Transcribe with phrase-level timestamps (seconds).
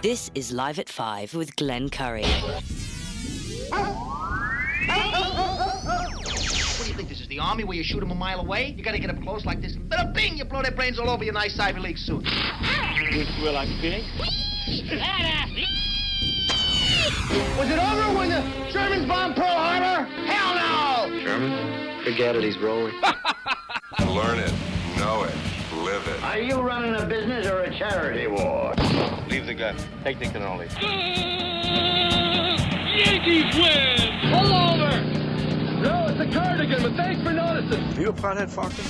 [0.00, 2.22] This is Live at 5 with Glenn Curry.
[2.22, 2.62] What
[6.84, 8.74] do you think this is, the army where you shoot them a mile away?
[8.76, 11.10] You gotta get up close like this, and bada bing, you blow their brains all
[11.10, 12.22] over your nice Ivy League suit.
[12.22, 14.04] Which will I pick?
[17.58, 20.04] Was it over when the Germans bombed Pearl Harbor?
[20.30, 21.20] Hell no!
[21.24, 22.04] German?
[22.04, 22.94] Forget it, he's rolling.
[24.06, 24.52] Learn it,
[24.96, 25.34] know it,
[25.88, 26.22] live it.
[26.22, 28.74] Are you running a business or a charity war?
[29.28, 29.76] Leave the gun.
[30.04, 30.68] Take the cannoli.
[32.98, 33.96] Yankees win!
[34.30, 34.90] Pull over!
[35.80, 37.82] No, it's a cardigan, but thanks for noticing.
[37.96, 38.84] Are you a pothead, Falcon?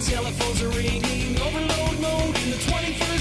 [0.00, 3.19] Telephones are ringing, overload mode in the 21st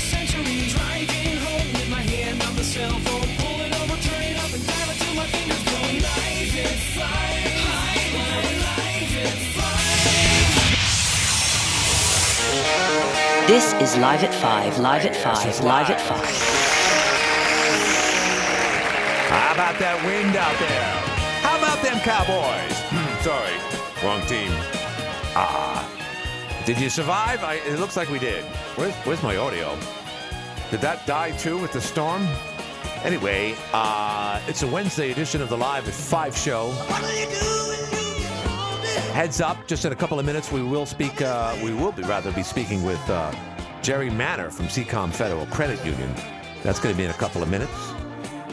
[13.49, 16.23] This is Live at 5, Live at 5, Live at 5.
[19.27, 20.93] How about that wind out there?
[21.41, 22.77] How about them Cowboys?
[22.93, 23.57] Hmm, Sorry,
[24.05, 24.51] wrong team.
[25.35, 25.83] Ah.
[26.67, 27.43] Did you survive?
[27.43, 28.43] I, it looks like we did.
[28.75, 29.75] Where's, where's my audio?
[30.69, 32.27] Did that die too with the storm?
[33.03, 36.71] Anyway, uh, it's a Wednesday edition of the Live at 5 show.
[39.13, 42.03] Heads up, just in a couple of minutes, we will speak, uh, we will be
[42.03, 43.33] rather be speaking with uh,
[43.81, 46.13] Jerry Manor from SeaComm Federal Credit Union.
[46.63, 47.71] That's going to be in a couple of minutes.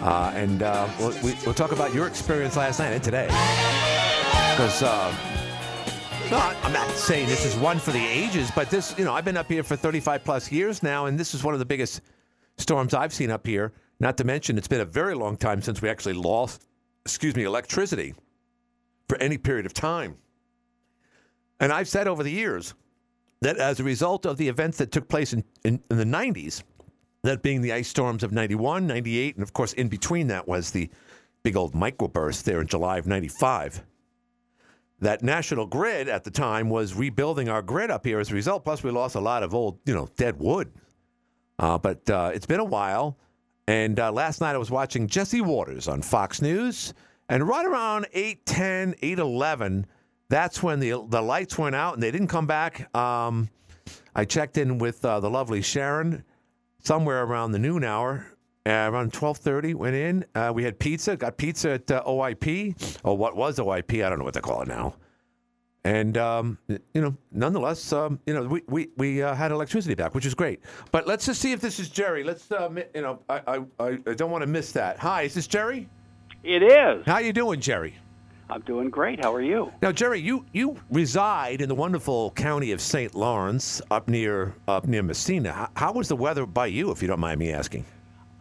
[0.03, 3.27] Uh, and uh, we'll, we, we'll talk about your experience last night and today.
[4.53, 5.15] Because, uh,
[6.33, 9.37] I'm not saying this is one for the ages, but this, you know, I've been
[9.37, 12.00] up here for 35 plus years now, and this is one of the biggest
[12.59, 13.73] storms I've seen up here.
[14.00, 16.67] Not to mention, it's been a very long time since we actually lost,
[17.05, 18.15] excuse me, electricity
[19.09, 20.17] for any period of time.
[21.61, 22.75] And I've said over the years
[23.41, 26.62] that as a result of the events that took place in, in, in the 90s,
[27.23, 30.71] that being the ice storms of 91, 98, and of course, in between that was
[30.71, 30.89] the
[31.43, 33.83] big old microburst there in July of 95.
[35.00, 38.65] That National Grid at the time was rebuilding our grid up here as a result.
[38.65, 40.73] Plus, we lost a lot of old, you know, dead wood.
[41.59, 43.19] Uh, but uh, it's been a while.
[43.69, 46.94] And uh, last night I was watching Jesse Watters on Fox News.
[47.28, 49.87] And right around 810, 811,
[50.28, 52.94] that's when the, the lights went out and they didn't come back.
[52.94, 53.48] Um,
[54.14, 56.25] I checked in with uh, the lovely Sharon
[56.82, 58.26] somewhere around the noon hour.
[58.66, 60.25] Uh, around 12:30, went in.
[60.34, 61.16] Uh, we had pizza.
[61.16, 64.04] Got pizza at uh, OIP, or what was OIP?
[64.04, 64.97] I don't know what they call it now.
[65.84, 70.16] And um, you know, nonetheless, um, you know, we we, we uh, had electricity back,
[70.16, 70.58] which is great.
[70.91, 72.25] But let's just see if this is Jerry.
[72.25, 73.41] Let's, uh, mi- you know, I,
[73.78, 74.98] I I don't want to miss that.
[74.98, 75.88] Hi, is this Jerry?
[76.43, 77.06] It is.
[77.06, 77.94] How you doing, Jerry?
[78.49, 79.23] I'm doing great.
[79.25, 79.73] How are you?
[79.83, 83.15] Now, Jerry, you you reside in the wonderful county of St.
[83.15, 85.53] Lawrence, up near up near Massena.
[85.53, 87.85] How, how was the weather by you, if you don't mind me asking?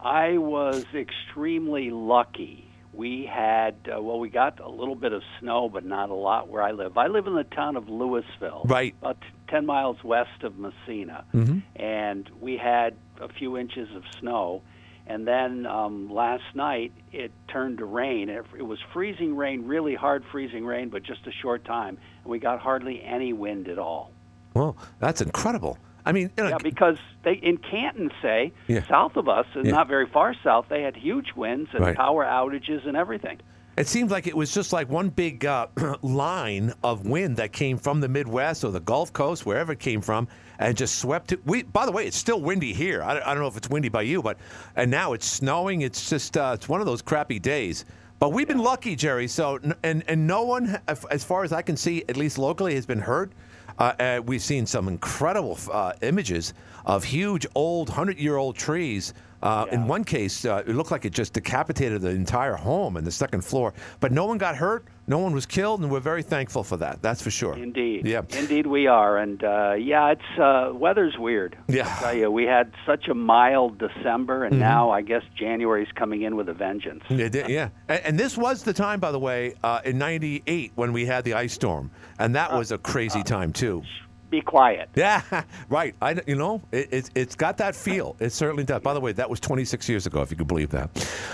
[0.00, 2.62] I was extremely lucky.
[2.92, 6.48] We had, uh, well, we got a little bit of snow, but not a lot
[6.48, 6.96] where I live.
[6.96, 8.94] I live in the town of Louisville, Right.
[9.02, 11.24] about t- 10 miles west of Massena.
[11.34, 11.62] Mhm.
[11.74, 14.62] And we had a few inches of snow.
[15.06, 18.28] And then um, last night it turned to rain.
[18.28, 21.98] It, it was freezing rain, really hard freezing rain, but just a short time.
[22.24, 24.10] And we got hardly any wind at all.
[24.54, 25.78] Well, that's incredible.
[26.04, 28.86] I mean, you know, Yeah, because they in Canton, say Yeah.
[28.88, 29.72] south of us, and Yeah.
[29.72, 31.96] not very far south, they had huge winds and Right.
[31.96, 33.38] power outages and everything.
[33.76, 35.66] It seemed like it was just like one big uh,
[36.02, 40.00] line of wind that came from the Midwest or the Gulf Coast, wherever it came
[40.00, 40.28] from,
[40.58, 41.46] and just swept it.
[41.46, 43.02] We, by the way, it's still windy here.
[43.02, 44.38] I, don't- I don't know if it's windy by you, but
[44.76, 45.82] and now it's snowing.
[45.82, 47.84] It's just uh, it's one of those crappy days.
[48.18, 49.28] But we've been lucky, Jerry.
[49.28, 50.78] So and and no one,
[51.10, 53.32] as far as I can see, at least locally, has been hurt.
[53.78, 56.54] Uh, uh, we've seen some incredible uh, images
[56.86, 59.12] of huge old hundred-year-old trees.
[59.42, 63.06] Uh, In one case, uh, it looked like it just decapitated the entire home and
[63.06, 63.74] the second floor.
[64.00, 67.00] But no one got hurt, no one was killed, and we're very thankful for that.
[67.02, 67.54] That's for sure.
[67.56, 68.22] Indeed, Yeah.
[68.36, 71.56] indeed we are, and uh, yeah, it's uh, weather's weird.
[71.68, 71.86] Yeah.
[71.98, 74.60] I tell you, we had such a mild December, and Mhm.
[74.60, 77.02] now I guess January's coming in with a vengeance.
[77.08, 77.68] Did, yeah.
[77.88, 81.24] And, and this was the time, by the way, uh, in '98 when we had
[81.24, 83.82] the ice storm, and that was a crazy time too.
[84.30, 84.88] Be quiet.
[84.96, 85.22] Yeah,
[85.68, 85.94] right.
[86.02, 88.16] I, you know, it, it, it's got that feel.
[88.18, 88.82] It certainly does.
[88.82, 90.90] By the way, that was 26 years ago, if you could believe that.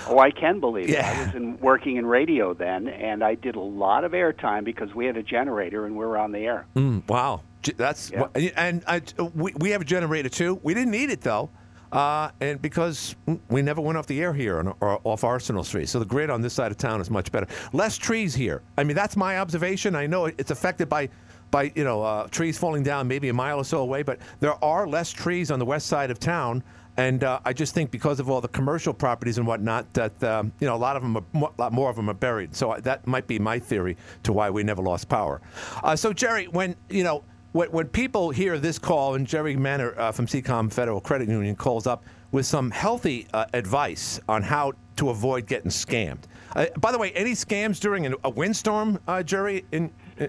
[0.09, 0.93] Oh, I can believe it.
[0.93, 1.15] Yeah.
[1.21, 4.95] I was in, working in radio then, and I did a lot of airtime because
[4.95, 6.67] we had a generator and we were on the air.
[6.77, 7.43] Mm, wow,
[7.77, 8.27] that's Yeah.
[8.57, 9.01] and I,
[9.35, 10.61] we we have a generator too.
[10.63, 11.51] We didn't need it though.
[11.93, 13.15] Uh, and because
[13.51, 16.31] we never went off the air here on, or off Arsenal Street, so the grid
[16.31, 17.47] on this side of town is much better.
[17.75, 18.63] Less trees here.
[18.79, 19.95] I mean, that's my observation.
[19.95, 21.11] I know it's affected by,
[21.53, 24.63] by you know, uh, trees falling down maybe a mile or so away, but there
[24.65, 26.65] are less trees on the west side of town.
[26.97, 30.53] And uh, I just think because of all the commercial properties and whatnot, that um,
[30.61, 32.55] you know a lot of them, are, a lot more of them are buried.
[32.55, 35.41] So that might be my theory to why we never lost power.
[35.83, 39.99] Uh, so Jerry, when you know when, when people hear this call and Jerry Manor
[39.99, 44.73] uh, from SeaComm Federal Credit Union calls up with some healthy uh, advice on how
[44.97, 46.25] to avoid getting scammed.
[46.55, 49.91] Uh, by the way, any scams during a, windstorm, uh, Jerry, in,
[50.21, 50.27] uh,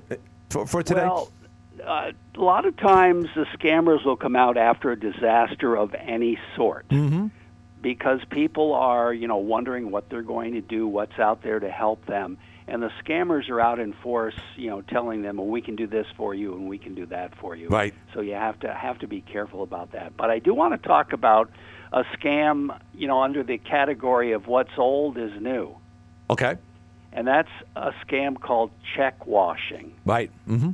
[0.53, 1.01] for, for today?
[1.01, 1.31] Well,
[1.85, 6.39] uh, a lot of times the scammers will come out after a disaster of any
[6.55, 6.88] sort.
[6.89, 7.27] Mm-hmm.
[7.81, 11.69] Because people are, you know, wondering what they're going to do, what's out there to
[11.69, 15.61] help them and the scammers are out in force, you know, telling them, "Well, we
[15.61, 17.94] can do this for you, and we can do that for you." Right.
[18.13, 20.15] So you have to have to be careful about that.
[20.15, 21.51] But I do want to talk about
[21.91, 25.75] a scam, you know, under the category of what's old is new.
[26.29, 26.55] Okay.
[27.13, 29.94] And that's a scam called check washing.
[30.06, 30.31] Right.
[30.48, 30.71] Mm-hmm.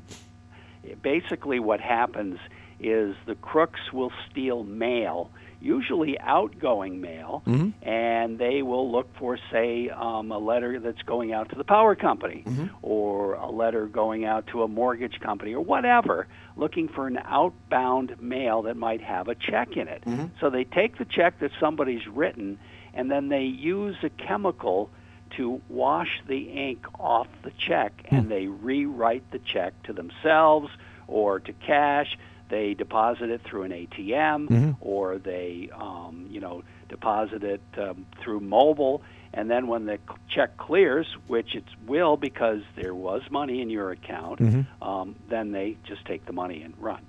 [1.02, 2.40] Basically, what happens
[2.80, 5.30] is the crooks will steal mail
[5.62, 7.88] usually outgoing mail, mm-hmm.
[7.88, 11.96] and they will look for, say, um, a letter that's going out to the power
[11.96, 12.68] company, mm-hmm.
[12.82, 18.16] or a letter going out to a mortgage company, or whatever, looking for an outbound
[18.22, 20.04] mail that might have a check in it.
[20.06, 20.28] Mm-hmm.
[20.40, 22.58] So they take the check that somebody's written,
[22.94, 24.90] and then they use a chemical
[25.38, 30.70] to wash the ink off the check, and they rewrite the check to themselves
[31.08, 32.18] or to cash
[32.50, 34.72] they deposit it through an ATM mm-hmm.
[34.81, 39.04] or they, um, you know, deposit it um, through mobile.
[39.34, 43.92] And then when the check clears, which it will because there was money in your
[43.92, 44.84] account, mm-hmm.
[44.84, 47.02] um, then they just take the money and run.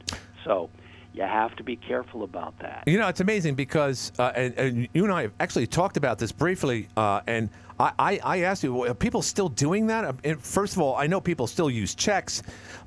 [0.44, 0.68] So
[1.14, 2.84] you have to be careful about that.
[2.86, 6.18] You know, it's amazing because, uh, and, and, you and I have actually talked about
[6.18, 7.48] this briefly, uh, and
[7.80, 10.14] I, I, I asked you, are people still doing that?
[10.40, 12.42] First of all, I know people still use checks,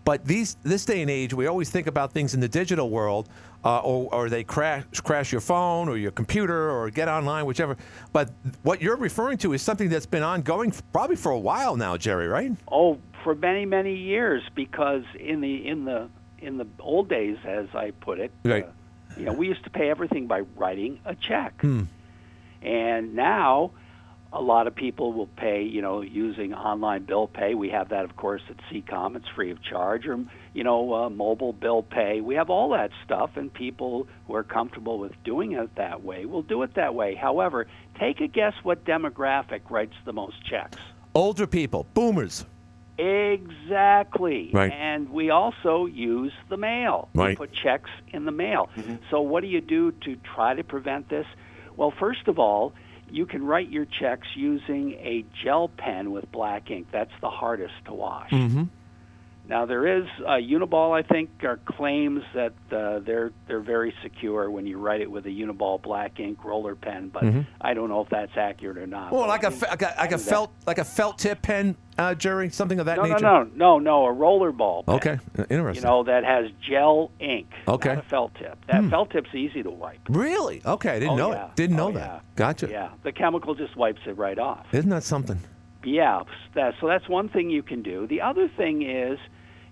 [0.06, 3.28] but these this day and age, we always think about things in the digital world,
[3.66, 7.76] uh, or, or they crash crash your phone or your computer or get online, whichever.
[8.12, 8.30] But
[8.62, 12.28] what you're referring to is something that's been ongoing probably for a while now, Jerry,
[12.28, 12.52] right?
[12.72, 16.08] Oh, for many many years, because in the in the
[16.40, 18.66] in the old days, as I put it, right.
[18.66, 18.70] Uh,
[19.18, 21.84] you know, we used to pay everything by writing a check, hmm.
[22.62, 23.72] and now
[24.34, 27.54] a lot of people will pay, you know, using online bill pay.
[27.54, 29.16] We have that, of course, at SeaComm.
[29.16, 30.20] It's free of charge, or
[30.54, 32.20] you know, uh, mobile bill pay.
[32.20, 36.26] We have all that stuff, and people who are comfortable with doing it that way
[36.26, 37.14] will do it that way.
[37.14, 37.68] However,
[38.00, 40.80] take a guess what demographic writes the most checks?
[41.14, 42.46] Older people, boomers.
[42.98, 44.50] Exactly.
[44.52, 44.72] Right.
[44.72, 47.10] And we also use the mail.
[47.14, 47.30] Right.
[47.30, 48.70] We put checks in the mail.
[49.10, 51.26] So what do you do to try to prevent this?
[51.76, 52.74] Well, first of all,
[53.10, 56.88] you can write your checks using a gel pen with black ink.
[56.92, 58.32] That's the hardest to wash.
[58.32, 58.64] Mm-hmm.
[59.46, 60.98] Now there is uh, Uniball.
[60.98, 61.30] I think
[61.66, 66.18] claims that uh, they're they're very secure when you write it with a Uniball black
[66.20, 67.46] ink roller pen, but Mhm.
[67.60, 69.12] I don't know if that's accurate or not.
[69.12, 71.76] Well, like a, fe- like a like a that- felt like a felt tip pen,
[71.98, 73.20] uh, Jerry, something of that no, nature.
[73.22, 74.84] no, no, no, no, a roller ball.
[74.84, 75.20] Pen, Okay,
[75.50, 75.84] interesting.
[75.84, 77.48] You know that has gel ink.
[77.68, 77.96] Okay.
[77.96, 78.58] Not a felt tip.
[78.68, 78.90] That Hmm.
[78.90, 80.00] felt tip's easy to wipe.
[80.10, 80.62] Really?
[80.66, 81.46] Okay, I didn't Oh, know yeah.
[81.48, 81.56] it.
[81.56, 82.00] Didn't know Oh, that.
[82.08, 82.20] yeah.
[82.36, 82.68] Gotcha.
[82.70, 84.66] Yeah, the chemical just wipes it right off.
[84.74, 85.40] Isn't that something?
[85.84, 86.24] Yeah,
[86.56, 88.08] that, so that's one thing you can do.
[88.08, 89.20] The other thing is,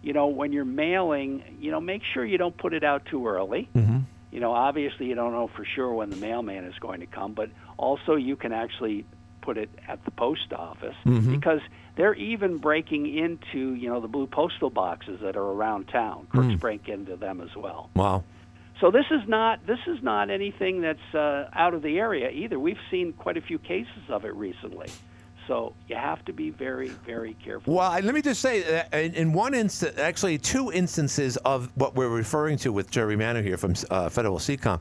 [0.04, 3.28] you know, when you're mailing, you know, make sure you don't put it out too
[3.28, 3.70] early.
[3.76, 4.00] Mm-hmm.
[4.32, 7.34] You know, obviously you don't know for sure when the mailman is going to come,
[7.34, 9.06] but also you can actually
[9.42, 11.32] put it at the post office Mhm.
[11.32, 11.62] because
[11.96, 16.28] they're even breaking into, you know, the blue postal boxes that are around town.
[16.30, 16.60] Crooks Mm.
[16.60, 17.90] break into them as well.
[17.96, 18.24] Wow.
[18.80, 22.60] So this is not this is not anything that's uh, out of the area either.
[22.60, 24.90] We've seen quite a few cases of it recently.
[25.48, 27.76] So you have to be very very careful.
[27.76, 32.10] Well, let me just say, in, in one instance, actually two instances of what we're
[32.10, 34.80] referring to with Jerry Manor here from uh, Federal SeaComm,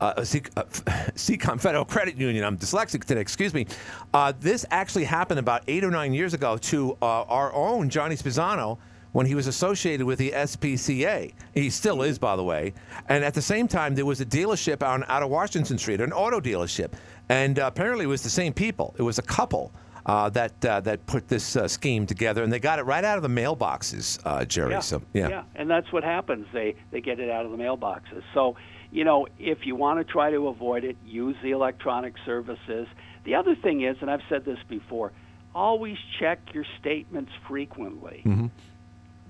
[0.00, 0.62] uh, C, uh,
[1.14, 2.44] SeaComm Federal Credit Union.
[2.44, 3.66] I'm dyslexic today, excuse me.
[4.12, 8.16] Uh, this actually happened about eight or nine years ago to uh, our own Johnny
[8.16, 8.78] Spizzano
[9.12, 11.32] when he was associated with the SPCA.
[11.54, 12.74] He still is, by the way.
[13.08, 16.12] And at the same time, there was a dealership on out of Washington Street, an
[16.12, 16.92] auto dealership,
[17.28, 18.94] and uh, apparently it was the same people.
[18.98, 19.72] It was a couple
[20.06, 23.16] uh, that uh, that put this uh, scheme together, and they got it right out
[23.16, 24.72] of the mailboxes, uh, Jerry.
[24.72, 25.28] Yeah, So yeah.
[25.28, 26.46] yeah, and that's what happens.
[26.52, 28.22] They they get it out of the mailboxes.
[28.34, 28.56] So
[28.94, 32.86] you know, if you want to try to avoid it, use the electronic services.
[33.24, 35.10] The other thing is, and I've said this before,
[35.54, 38.22] always check your statements frequently.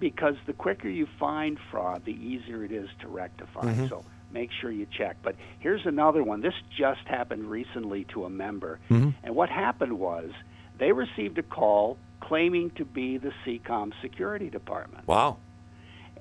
[0.01, 3.63] because the quicker you find fraud, the easier it is to rectify.
[3.63, 3.89] Mhm.
[3.89, 5.17] So make sure you check.
[5.23, 6.43] But here's another one.
[6.43, 8.81] This just happened recently to a member.
[8.91, 9.15] Mhm.
[9.23, 10.31] And what happened was
[10.77, 15.07] they received a call claiming to be the SeaComm security department.
[15.09, 15.39] Wow.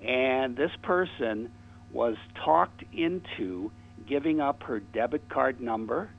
[0.01, 1.51] And this person
[1.93, 3.71] was talked into
[4.07, 6.09] giving up her debit card number,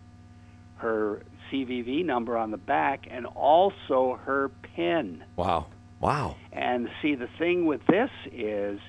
[0.76, 5.24] her CVV number on the back, and also her PIN.
[5.36, 5.66] Wow.
[6.00, 6.36] Wow.
[6.52, 8.80] And see, the thing with this is,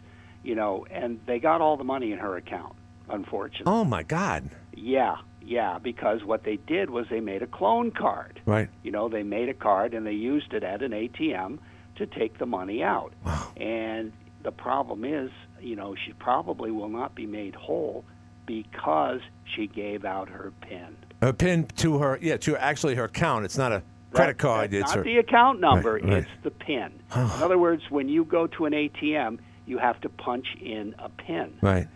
[0.43, 2.75] you know, and they got all the money in her account,
[3.09, 3.71] unfortunately.
[3.71, 4.49] Oh my God.
[4.73, 8.41] Yeah, yeah, because what they did was they made a clone card.
[8.45, 8.69] Right.
[8.83, 11.59] You know, they made a card and they used it at an ATM
[11.97, 13.13] to take the money out.
[13.25, 13.51] Wow.
[13.55, 14.11] And
[14.43, 15.31] the problem is,
[15.65, 18.05] you know, she probably will not be made whole
[18.45, 19.19] because
[19.55, 20.95] she gave out her PIN.
[21.21, 22.19] Her pin to her.
[22.21, 23.45] Yeah, to actually her account.
[23.45, 23.81] It's not a
[24.13, 24.71] credit card.
[24.71, 25.03] That's it's not her.
[25.03, 26.13] the account number, Right, right.
[26.19, 26.91] it's the PIN.
[27.15, 31.09] in other words, when you go to an ATM, you have to punch in a
[31.09, 31.57] PIN.
[31.61, 31.87] Right.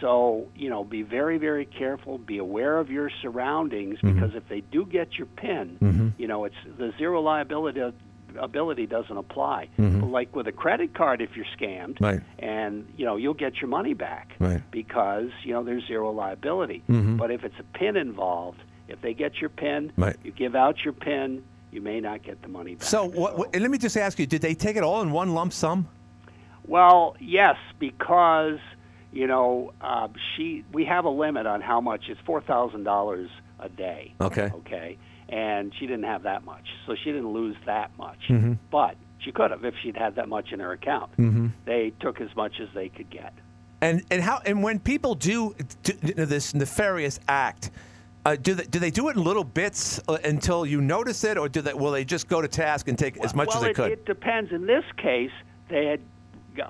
[0.00, 2.18] So, you know, be very, very careful.
[2.18, 4.14] Be aware of your surroundings Mm-hmm.
[4.14, 6.12] because if they do get your PIN, Mhm.
[6.18, 7.80] you know, it's the zero liability
[8.40, 9.68] ability doesn't apply.
[9.78, 10.10] Mhm.
[10.10, 12.20] Like with a credit card, if you're scammed, Right.
[12.38, 14.62] and you know you'll get your money back Right.
[14.70, 16.82] because you know there's zero liability.
[16.88, 17.16] Mhm.
[17.18, 20.16] But if it's a PIN involved, if they get your PIN, Right.
[20.24, 22.82] you give out your PIN, you may not get the money back.
[22.84, 25.32] So, what, what, let me just ask you: Did they take it all in one
[25.34, 25.88] lump sum?
[26.66, 28.58] Well, yes, because
[29.12, 32.08] you know uh, she we have a limit on how much.
[32.08, 34.12] It's four thousand dollars a day.
[34.20, 34.50] Okay.
[34.54, 34.98] Okay,
[35.28, 38.18] and she didn't have that much, so she didn't lose that much.
[38.28, 38.58] Mhm.
[38.70, 41.16] But she could have if she'd had that much in her account.
[41.16, 41.52] Mhm.
[41.64, 43.32] They took as much as they could get.
[43.80, 45.92] And and how and when people do, do
[46.26, 47.70] this nefarious act,
[48.24, 51.36] uh, do they do they do it in little bits uh, until you notice it,
[51.36, 53.62] or do they will they just go to task and take as much well, as
[53.62, 53.92] they it, could?
[53.92, 54.52] it depends.
[54.52, 55.32] In this case,
[55.68, 56.00] they had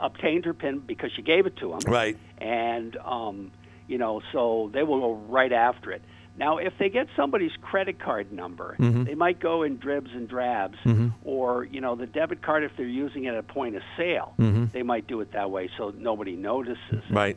[0.01, 1.81] obtained her pin because she gave it to them.
[1.87, 2.17] Right.
[2.39, 3.51] And um,
[3.89, 6.03] you know, so they will go right after it.
[6.39, 9.05] Now, if they get somebody's credit card number, Mhm.
[9.05, 11.13] they might go in dribs and drabs, Mhm.
[11.25, 14.33] or you know, the debit card if they're using it at a point of sale,
[14.39, 14.73] Mhm.
[14.73, 17.03] they might do it that way so nobody notices.
[17.11, 17.37] Right.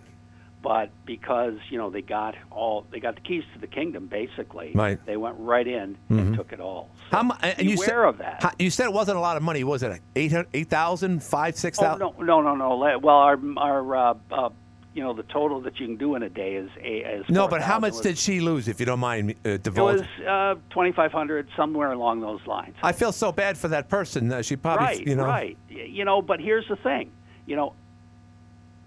[0.63, 4.71] But because you know they got all, they got the keys to the kingdom basically.
[4.73, 4.97] Right.
[5.05, 6.89] They went right in and took it all.
[7.11, 8.41] How mu- and you said, of that.
[8.41, 9.63] how- you said it wasn't a lot of money.
[9.63, 11.99] Was it eight hundred, eight thousand, five, six Oh thousand?
[11.99, 12.97] no, no, no, no.
[12.97, 14.49] Well, our our uh, uh,
[14.95, 17.47] you know the total that you can do in a day is a is No,
[17.47, 20.55] but how much was- did she lose, if you don't mind uh, It was uh,
[20.69, 22.75] twenty five hundred somewhere along those lines.
[22.81, 24.31] I feel so bad for that person.
[24.31, 25.57] Uh, she probably, right, you know, right.
[25.69, 27.11] You know, but here's the thing.
[27.45, 27.73] You know,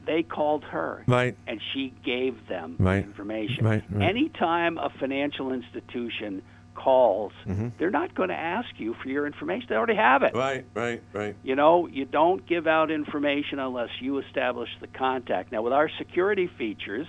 [0.06, 1.36] they called her, Right.
[1.46, 3.04] and she gave them Right.
[3.04, 3.64] information.
[3.66, 4.08] Right, right.
[4.08, 6.40] Anytime a financial institution
[6.82, 7.72] calls, Mhm.
[7.76, 9.66] they're not going to ask you for your information.
[9.68, 10.32] They already have it.
[10.34, 11.34] Right, right, right.
[11.42, 15.50] You know, you don't give out information unless you establish the contact.
[15.50, 17.06] Now, with our security features,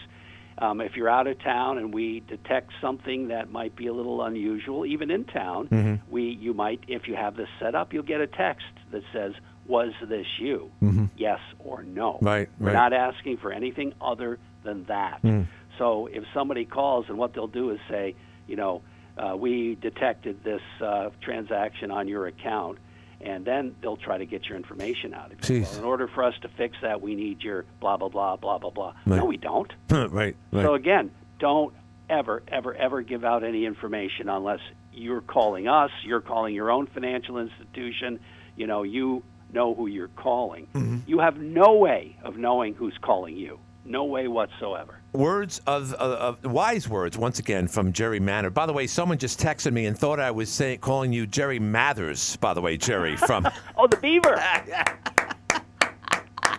[0.57, 4.23] um, if you're out of town and we detect something that might be a little
[4.23, 5.99] unusual, even in town, Mhm.
[6.09, 9.33] we you might, if you have this set up, you'll get a text that says,
[9.67, 10.71] "Was this you?
[10.81, 11.09] Mhm.
[11.15, 15.21] Yes or no?" Right, We're not asking for anything other than that.
[15.23, 15.45] Mm.
[15.77, 18.15] So if somebody calls and what they'll do is say,
[18.47, 18.81] you know,
[19.19, 22.77] uh, we detected this uh, transaction on your account,
[23.21, 25.61] and then they'll try to get your information out of you.
[25.61, 25.77] Jeez.
[25.77, 28.69] In order for us to fix that, we need your blah blah blah blah blah
[28.69, 28.93] blah.
[29.05, 29.17] Right.
[29.17, 29.71] No, we don't.
[29.89, 30.35] right, right.
[30.51, 31.73] So again, don't
[32.09, 34.61] ever ever ever give out any information unless
[34.93, 38.19] you're calling us, you're calling your own financial institution.
[38.55, 40.67] You know, you know who you're calling.
[40.73, 40.99] Mm-hmm.
[41.07, 43.59] You have no way of knowing who's calling you.
[43.85, 44.98] No way whatsoever.
[45.13, 48.51] Words of, of, of wise words once again from Jerry Manor.
[48.51, 51.57] By the way, someone just texted me and thought I was saying calling you Jerry
[51.57, 52.35] Mathers.
[52.37, 53.47] By the way, Jerry from.
[53.77, 54.35] Oh, the beaver.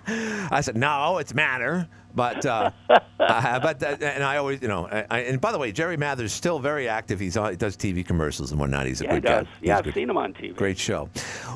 [0.07, 4.87] I said no, it's Manor, but uh, uh, but uh, and I always you know
[4.87, 7.21] I, I, and by the way, Jerry Mathers still very active.
[7.21, 8.87] He's on, he does TV commercials and whatnot.
[8.87, 9.38] He's a yeah, he good guy.
[9.40, 9.47] does.
[9.61, 10.57] He's Yeah, I've good- seen him on TV.
[10.57, 11.09] Great show.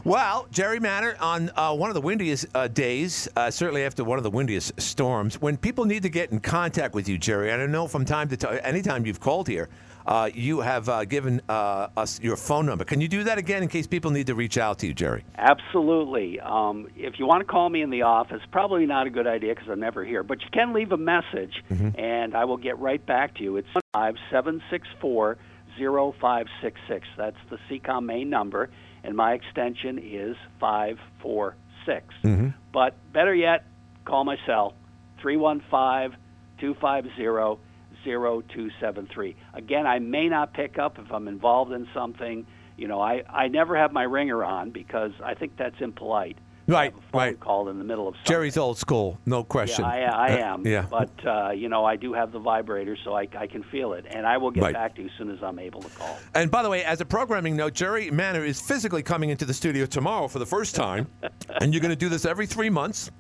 [0.05, 4.19] Well, Jerry Manor on uh, one of the windiest uh, days, uh, certainly after one
[4.19, 5.41] of the windiest storms.
[5.41, 8.29] When people need to get in contact with you, Jerry, I don't know from time
[8.29, 9.69] to time, anytime you've called here,
[10.07, 12.85] uh, you have uh, given uh, us your phone number.
[12.85, 15.25] Can you do that again in case people need to reach out to you, Jerry?
[15.37, 16.41] Absolutely.
[16.41, 19.55] Um, if you want to call me in the office, probably not a good idea
[19.55, 20.23] because I'm never here.
[20.23, 21.99] But you can leave a message, Mm-hmm.
[21.99, 23.57] and I will get right back to you.
[23.57, 25.39] It's five seven six four
[25.79, 27.07] zero five six six.
[27.17, 28.71] That's the SeaComm main number,
[29.03, 31.57] and my extension is five four
[31.87, 32.07] six.
[32.23, 32.49] Mm-hmm.
[32.73, 33.65] But better yet,
[34.05, 34.75] call my cell
[35.21, 36.13] three one five
[36.61, 37.59] two five zero
[38.05, 39.35] zero two seven three.
[39.55, 42.47] Again, I may not pick up if I'm involved in something.
[42.77, 46.37] You know, I, I never have my ringer on because I think that's impolite.
[46.67, 47.39] Right, have a phone right.
[47.41, 48.33] call in the middle of something.
[48.33, 49.85] Jerry's old school, no question.
[49.85, 50.67] Yeah, I, I Uh, am.
[50.67, 50.87] yeah.
[50.91, 54.07] But uh, you know, I do have the vibrator, so I, I can feel it,
[54.09, 54.73] and I will get Right.
[54.75, 56.17] back to you as soon as I'm able to call.
[56.35, 59.53] And by the way, as a programming note, Jerry Manor is physically coming into the
[59.55, 61.07] studio tomorrow for the first time,
[61.61, 63.11] and you're going to do this every three months,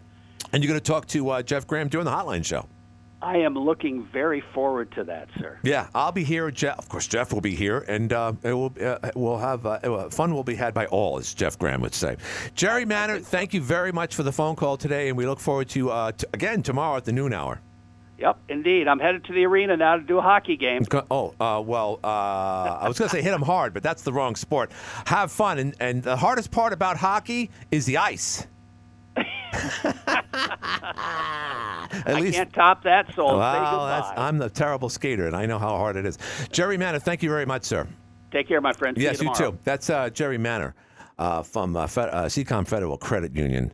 [0.54, 2.66] and you're going to talk to uh, Jeff Graham during the Hotline Show.
[3.24, 5.58] I am looking very forward to that, sir.
[5.62, 6.50] Yeah, I'll be here.
[6.50, 9.70] Jeff, of course, Jeff will be here, and uh, it will uh, we'll have uh,
[9.82, 10.34] uh, fun.
[10.34, 12.18] Will be had by all, as Jeff Graham would say.
[12.54, 15.70] Jerry Manor, thank you very much for the phone call today, and we look forward
[15.70, 17.60] to uh, t- again tomorrow at the noon hour.
[18.18, 18.88] Yep, indeed.
[18.88, 20.84] I'm headed to the arena now to do a hockey game.
[21.10, 24.12] Oh, uh, well, uh, I was going to say hit them hard, but that's the
[24.12, 24.70] wrong sport.
[25.06, 28.46] Have fun, and, and the hardest part about hockey is the ice.
[32.06, 34.12] At I least, can't top that, so well.
[34.16, 36.18] I'm the terrible skater, and I know how hard it is.
[36.50, 37.86] Jerry Manor, thank you very much, sir.
[38.30, 38.96] Take care, my friend.
[38.98, 39.58] Yes, you, you, too.
[39.64, 40.74] That's uh, Jerry Manor
[41.18, 43.72] uh, from uh, Fed, uh, SeaComm Federal Credit Union.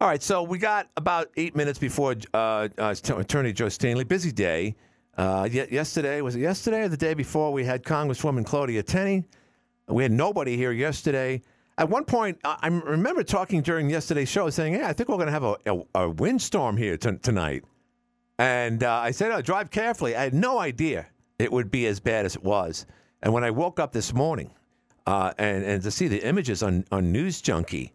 [0.00, 4.04] All right, so we got about eight minutes before uh, uh, Attorney Joe Stanley.
[4.04, 4.74] Busy day.
[5.16, 7.52] Uh, ye- yesterday was it yesterday or the day before?
[7.52, 9.24] We had Congresswoman Claudia Tenney.
[9.88, 11.42] We had nobody here yesterday.
[11.80, 15.28] At one point, I remember talking during yesterday's show, saying, "Hey, I think we're going
[15.28, 17.64] to have a, a, a windstorm here t- tonight."
[18.38, 21.06] And uh, I said, oh, "Drive carefully." I had no idea
[21.38, 22.84] it would be as bad as it was.
[23.22, 24.50] And when I woke up this morning,
[25.06, 27.92] uh, and and to see the images on on NewzJunky,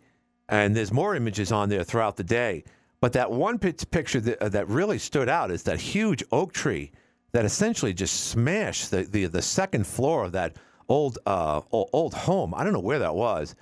[0.50, 2.64] and there's more images on there throughout the day.
[3.02, 6.92] But that one picture that, uh, that really stood out is that huge oak tree
[7.34, 10.56] that essentially just smashed the, the, the second floor of that
[10.90, 12.56] old uh, old home.
[12.56, 13.54] I don't know where that was.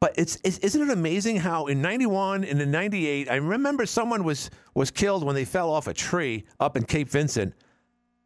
[0.00, 4.24] But it's, it's isn't it amazing how in '91 and in '98, I remember someone
[4.24, 7.54] was was killed when they fell off a tree up in Cape Vincent.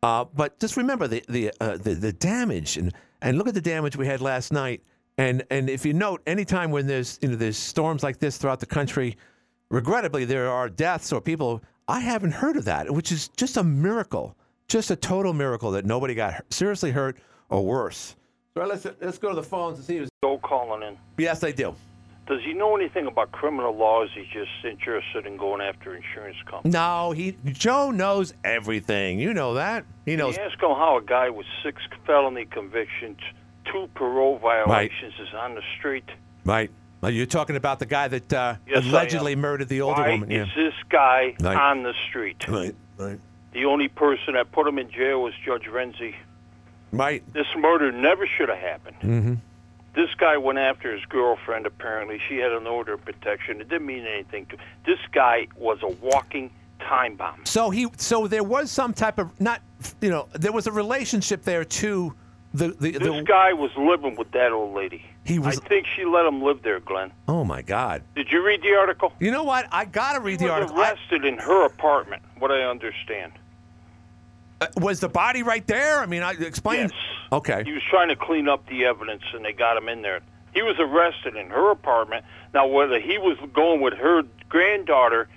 [0.02, 3.60] Uh, but just remember the the, uh, the the damage and and look at the
[3.60, 4.82] damage we had last night.
[5.16, 8.58] And and if you note, anytime when there's you know there's storms like this throughout
[8.58, 9.16] the country,
[9.70, 11.62] regrettably there are deaths or people.
[11.86, 14.36] I haven't heard of that, which is just a miracle,
[14.68, 18.16] just a total miracle that nobody got seriously hurt or worse.
[18.56, 20.08] So let's let's go to the phones and see who's.
[20.24, 20.98] Joe calling in.
[21.16, 21.74] Yes, I do.
[22.26, 24.10] Does he know anything about criminal laws?
[24.14, 26.74] He's just interested in going after insurance companies.
[26.74, 29.18] No, he Joe knows everything.
[29.18, 29.84] You know that.
[30.04, 30.36] He knows.
[30.36, 33.18] You ask him how a guy with six felony convictions,
[33.72, 36.04] two parole violations, is on the street.
[36.44, 36.70] Right.
[37.00, 40.30] Well, you're talking about the guy that uh, Yes, allegedly murdered the older Why woman.
[40.30, 40.64] is Yeah.
[40.64, 41.56] this guy Right.
[41.56, 42.46] on the street?
[42.46, 42.74] Right.
[42.98, 43.18] Right.
[43.54, 46.14] The only person that put him in jail was Judge Renzi.
[46.92, 47.22] Right.
[47.32, 48.96] This murder never should have happened.
[49.02, 49.34] Mm-hmm.
[49.94, 51.66] This guy went after his girlfriend.
[51.66, 53.60] Apparently, she had an order of protection.
[53.60, 54.56] It didn't mean anything to.
[54.86, 56.50] This guy was a walking
[56.80, 57.44] time bomb.
[57.44, 57.88] So he.
[57.96, 59.62] So there was some type of not.
[60.00, 62.14] You know, there was a relationship there to
[62.54, 62.92] the the.
[62.92, 65.04] This the guy was living with that old lady.
[65.24, 67.12] He was- I think she let him live there, Glenn.
[67.28, 68.02] oh my God.
[68.16, 69.12] Did you read the article?
[69.20, 69.66] You know what?
[69.70, 70.76] I gotta read He the article.
[70.78, 72.22] I- arrested in her apartment.
[72.38, 73.32] What I understand.
[74.60, 76.00] Uh, was the body right there?
[76.00, 76.80] I mean, I explain.
[76.80, 76.92] Yes.
[77.32, 77.62] Okay.
[77.64, 80.20] He was trying to clean up the evidence, and they got him in there.
[80.52, 82.24] He was arrested in her apartment.
[82.52, 85.28] Now, whether he was going with her granddaughter,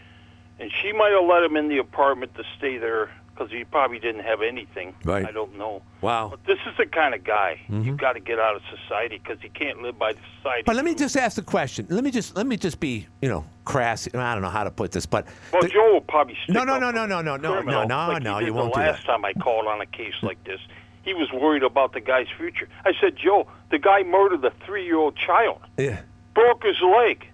[0.60, 4.00] and she might have let him in the apartment to stay there because he probably
[4.00, 4.94] didn't have anything.
[5.04, 5.26] Right.
[5.26, 5.82] I don't know.
[6.02, 6.30] Wow.
[6.32, 7.86] But this is the kind of guy Mhm.
[7.86, 10.64] you've got to get out of society because he can't live by the society.
[10.66, 11.88] But let me just ask the question.
[11.90, 14.08] Let me just let me just be you know crass.
[14.14, 16.78] I don't know how to put this, but Well, the- Joe will probably No, no,
[16.78, 19.12] no, no, no, no, no, no, no, like no, you won't do the last that.
[19.14, 20.60] time I called on a case like this,
[21.04, 22.68] he was worried about the guy's future.
[22.86, 26.02] I said, Joe, the guy murdered a three-year-old child, yeah.
[26.34, 27.28] broke his leg,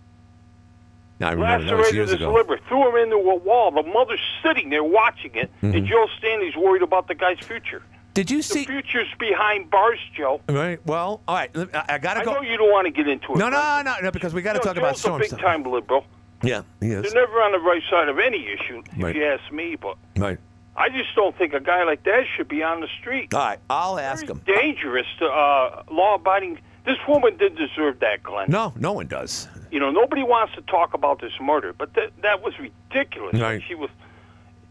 [1.22, 2.32] I remember that was years ago.
[2.34, 3.72] liver, threw him into a wall.
[3.72, 5.76] The mother's sitting there watching it, Mhm.
[5.76, 7.82] and Joe Stanley's worried about the guy's future.
[8.14, 8.60] Did you The see?
[8.62, 10.42] The future's behind bars, Joe.
[10.50, 10.80] Right.
[10.86, 11.52] Well, all right.
[11.56, 12.32] I, I gotta go.
[12.32, 13.38] I know you don't want to get into it.
[13.38, 15.40] No, no, no, no, because we got to know, talk about Joe's storm a stuff.
[15.40, 16.06] big-time liberal.
[16.42, 19.16] Yeah, he They're never on the right side of any issue, if Right.
[19.16, 19.76] you ask me.
[19.76, 20.38] But Right.
[20.78, 23.34] I just don't think a guy like that should be on the street.
[23.34, 23.60] All right.
[23.70, 24.42] I'll ask him.
[24.46, 26.60] dangerous to uh, law-abiding.
[26.86, 28.50] This woman didn't deserve that, Glenn.
[28.50, 29.48] No, no one does.
[29.72, 33.40] You know, nobody wants to talk about this murder, but that that was ridiculous.
[33.40, 33.62] Right.
[33.68, 33.90] She was.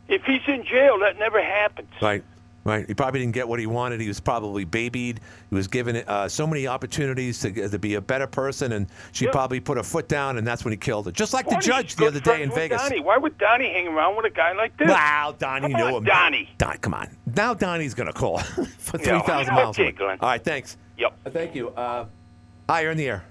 [0.09, 1.89] If he's in jail, that never happens.
[2.01, 2.25] Right.
[2.65, 2.87] Right.
[2.87, 4.01] He probably didn't get what he wanted.
[4.01, 5.21] He was probably babied.
[5.49, 9.25] He was given uh, so many opportunities to, to be a better person, and she
[9.25, 9.31] Yeah.
[9.31, 11.13] probably put her foot down, and that's when he killed her.
[11.13, 12.83] Just like the judge the other day in Vegas.
[12.83, 13.01] Donnie.
[13.01, 14.89] Why would Donnie hang around with a guy like this?
[14.89, 16.05] Wow, Donnie Come knew on, him.
[16.05, 16.49] Donnie.
[16.59, 17.09] Don, come on.
[17.37, 18.39] Now Donnie's going to call
[18.79, 19.95] for Yeah, 3,000 miles okay.
[20.03, 20.77] All right, thanks.
[20.99, 21.18] Yep.
[21.29, 21.69] Uh, Thank you.
[21.69, 22.07] Uh,
[22.71, 23.25] hi, you're in the air.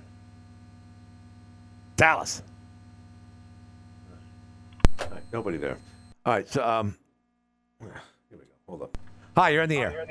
[1.96, 2.44] Dallas.
[5.00, 5.80] All right, nobody there.
[6.24, 6.96] All right, so, um,
[7.80, 7.90] here
[8.32, 8.44] we go.
[8.70, 8.98] Hold up.
[9.36, 10.06] Hi, you're in the air.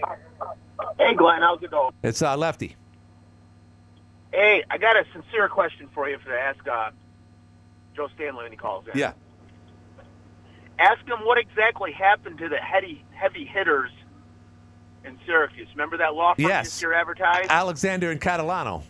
[0.98, 1.92] Hey, Glenn, how's it going?
[2.02, 2.74] It's uh, Lefty.
[4.32, 6.90] Hey, I got a sincere question for you for to ask uh,
[7.94, 8.98] Joe Stanley when he calls in.
[8.98, 9.12] Yeah.
[10.80, 13.92] Ask him what exactly happened to the heavy heavy hitters
[15.06, 15.68] in Syracuse.
[15.72, 16.80] Remember that law firm Yes.
[16.82, 17.50] year advertised?
[17.50, 18.82] Alexander and Catalano.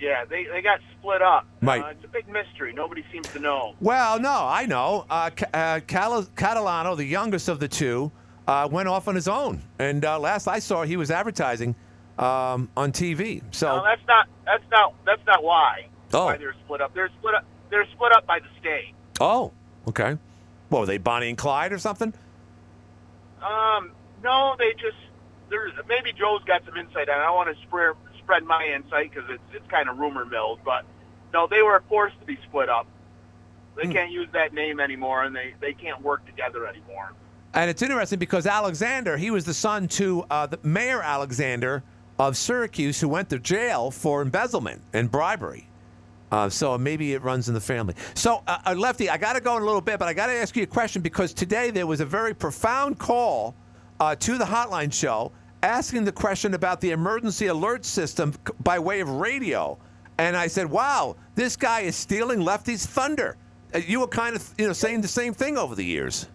[0.00, 1.46] yeah, they they got split up.
[1.62, 1.82] Right.
[1.82, 2.72] Uh, it's a big mystery.
[2.72, 3.74] Nobody seems to know.
[3.80, 5.06] Well, no, I know.
[5.10, 8.12] Uh, Ca- uh, Cal- Catalano, the youngest of the two,
[8.46, 9.60] uh, went off on his own.
[9.78, 11.74] And uh, last I saw, he was advertising
[12.18, 13.42] um, on TV.
[13.50, 15.86] So, No, that's not that's not that's not why.
[16.12, 16.26] Oh.
[16.26, 16.94] Why they're split up.
[16.94, 17.44] They're split up.
[17.70, 18.94] They're split up by the state.
[19.20, 19.52] oh,
[19.88, 20.16] okay.
[20.70, 22.12] What were they, Bonnie and Clyde or something?
[23.42, 24.96] Um, no, they just
[25.50, 27.20] there's maybe Joe's got some insight on.
[27.20, 27.24] it.
[27.24, 30.84] I want to spread spread my insight because it's it's kind of rumor milled, but
[31.32, 32.86] no, they were forced to be split up.
[33.76, 33.92] They Hmm.
[33.92, 37.12] can't use that name anymore, and they they can't work together anymore.
[37.54, 41.82] And it's interesting because Alexander, he was the son to uh, the Mayor Alexander
[42.18, 45.66] of Syracuse, who went to jail for embezzlement and bribery.
[46.30, 47.94] Uh, so maybe it runs in the family.
[48.14, 50.26] So, uh, uh, Lefty, I got to go in a little bit, but I got
[50.26, 53.54] to ask you a question because today there was a very profound call
[54.00, 55.32] uh, to the hotline show
[55.62, 59.78] asking the question about the emergency alert system by way of radio.
[60.18, 63.36] And I said, wow, this guy is stealing Lefty's thunder.
[63.74, 66.26] Uh, you were kind of you know saying the same thing over the years.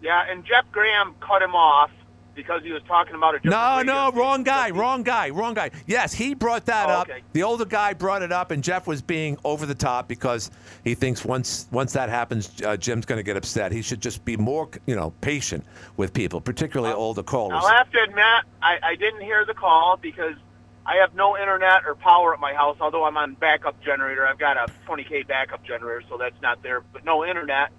[0.00, 1.90] Yeah, and Jeff Graham cut him off
[2.34, 5.70] because he was talking about a No, no, wrong guy, wrong guy, wrong guy.
[5.86, 7.08] Yes, he brought that Oh, up.
[7.10, 7.22] okay.
[7.32, 10.50] The older guy brought it up, and Jeff was being over the top because
[10.84, 13.72] he thinks once once that happens, uh, Jim's going to get upset.
[13.72, 15.64] He should just be more, you know, patient
[15.96, 17.58] with people, particularly older callers.
[17.62, 18.24] I'll have to admit,
[18.62, 20.34] I, I didn't hear the call because
[20.86, 22.76] I have no internet or power at my house.
[22.80, 26.80] Although I'm on backup generator, I've got a 20k backup generator, so that's not there.
[26.92, 27.70] But no internet.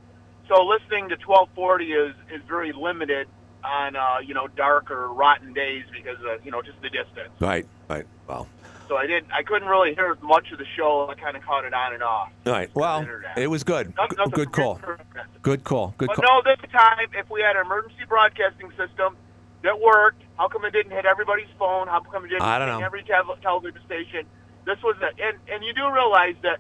[0.48, 3.28] So listening to 1240 is is very limited
[3.64, 7.30] on uh, you know dark or rotten days because of you know just the distance.
[7.40, 8.06] Right, right.
[8.28, 8.48] Well,
[8.88, 9.32] So I didn't.
[9.32, 11.08] I couldn't really hear much of the show.
[11.10, 12.30] I kind of caught it on and off.
[12.46, 12.70] all right.
[12.74, 13.06] Well,
[13.38, 13.94] it was good.
[13.96, 14.80] Nothing- nothing Good call.
[15.42, 15.94] Good call.
[15.98, 16.42] Good But call.
[16.44, 19.16] no, this time, if we had an emergency broadcasting system
[19.62, 21.88] that worked, how come it didn't hit everybody's phone?
[21.88, 22.86] How come it didn't I don't hit know.
[22.86, 24.26] every tel- television station?
[24.66, 26.60] This was a, and and you do realize that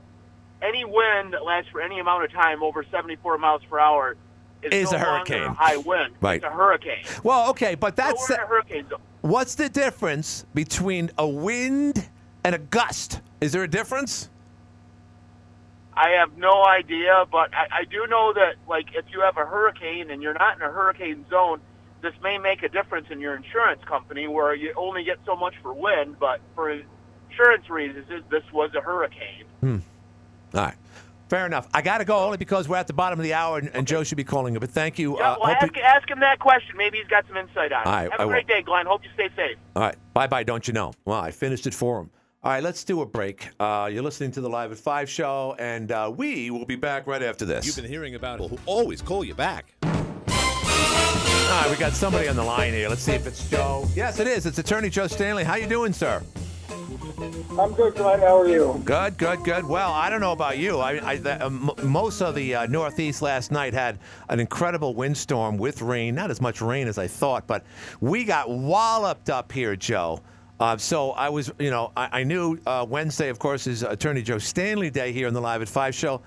[0.61, 4.15] any wind that lasts for any amount of time over 74 miles per hour
[4.65, 5.43] is, Is no a hurricane.
[5.43, 6.13] a high wind.
[6.21, 6.35] Right.
[6.37, 7.03] It's a hurricane.
[7.23, 8.99] Well, okay, but So that's we're in a hurricane zone.
[9.21, 12.07] what's the difference between a wind
[12.43, 13.21] and a gust?
[13.41, 14.29] Is there a difference?
[15.95, 19.45] I have no idea, but I, I do know that like if you have a
[19.45, 21.59] hurricane and you're not in a hurricane zone,
[22.01, 25.53] this may make a difference in your insurance company where you only get so much
[25.61, 26.71] for wind, but for
[27.29, 29.45] insurance reasons, this- this was a hurricane.
[29.61, 29.77] Hmm.
[30.55, 30.75] All right.
[31.33, 31.67] Fair enough.
[31.73, 33.87] I got to go only because we're at the bottom of the hour and, and
[33.87, 34.59] Joe should be calling you.
[34.59, 35.17] But thank you.
[35.17, 36.77] Yeah, Uh, well, hope ask, you- ask him that question.
[36.77, 37.87] Maybe he's got some insight on it.
[37.87, 38.33] All right, have I a will.
[38.33, 38.85] great day, Glenn.
[38.85, 39.57] Hope you stay safe.
[39.75, 39.95] All right.
[40.13, 40.93] Bye bye, don't you know?
[41.05, 42.11] Well, I finished it for him.
[42.43, 43.49] All right, let's do a break.
[43.59, 47.07] Uh, you're listening to the Live at 5 show, and uh, we will be back
[47.07, 47.65] right after this.
[47.65, 49.73] You've been hearing about people who always call you back.
[49.81, 49.89] All
[50.29, 52.89] right, we got somebody on the line here.
[52.89, 53.87] Let's see if it's Joe.
[53.95, 54.45] Yes, it is.
[54.45, 55.43] It's Attorney Joe Stanley.
[55.43, 56.21] How you doing, sir?
[57.59, 58.19] I'm good, Glenn.
[58.19, 58.81] How are you?
[58.85, 59.65] Good, good, good.
[59.65, 60.79] Well, I don't know about you.
[60.79, 64.93] I, I the, uh, m- most of the uh, Northeast last night had an incredible
[64.93, 66.15] windstorm with rain.
[66.15, 67.63] Not as much rain as I thought, but
[68.01, 70.21] we got walloped up here, Joe.
[70.59, 74.21] Uh, so I was, you know, I, I knew uh, Wednesday, of course, is Attorney
[74.21, 76.21] Joe Stanley Day here on the Live at Five show.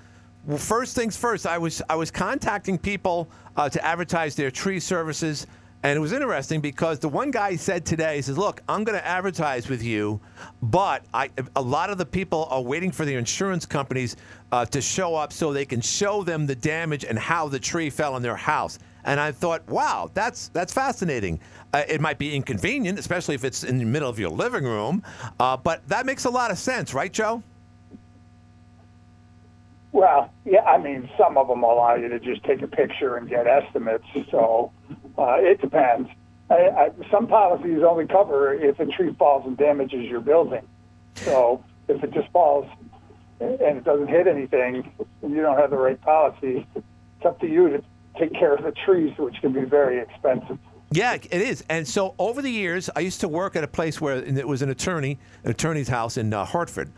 [0.46, 4.78] Well, first things first, I was I was contacting people uh, to advertise their tree
[4.80, 5.46] services,
[5.82, 8.98] and it was interesting because the one guy said today, he says, "Look, I'm going
[8.98, 10.20] to advertise with you,
[10.62, 14.16] but I a lot of the people are waiting for the insurance companies
[14.52, 17.90] uh, to show up so they can show them the damage and how the tree
[17.90, 21.40] fell on their house." And I thought, wow, that's that's fascinating.
[21.72, 25.02] Uh, it might be inconvenient, especially if it's in the middle of your living room,
[25.38, 27.42] uh, but that makes a lot of sense, right, Joe?
[29.92, 33.28] Well, yeah, I mean, some of them allow you to just take a picture and
[33.28, 34.04] get estimates.
[34.30, 34.70] So
[35.18, 36.08] uh, it depends.
[36.48, 40.66] I, I, some policies only cover if a tree falls and damages your building.
[41.16, 42.66] So if it just falls
[43.40, 47.68] and it doesn't hit anything, you don't have the right policy, it's up to you
[47.68, 47.84] to
[48.18, 50.58] take care of the trees, which can be very expensive.
[50.92, 51.64] Yeah, it is.
[51.68, 54.62] And so over the years, I used to work at a place where it was
[54.62, 56.92] an attorney, an attorney's house in uh, Hartford,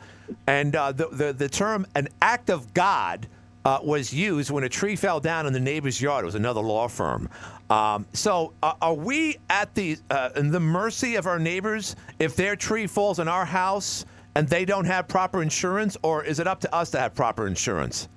[0.46, 3.26] and uh, the, the the term "an act of God"
[3.68, 6.24] uh, was used when a tree fell down in the neighbor's yard.
[6.24, 7.28] It was another law firm.
[7.68, 12.56] Um, so, uh, are we at the uh, the mercy of our neighbors if their
[12.56, 16.60] tree falls in our house and they don't have proper insurance, or is it up
[16.60, 18.08] to us to have proper insurance?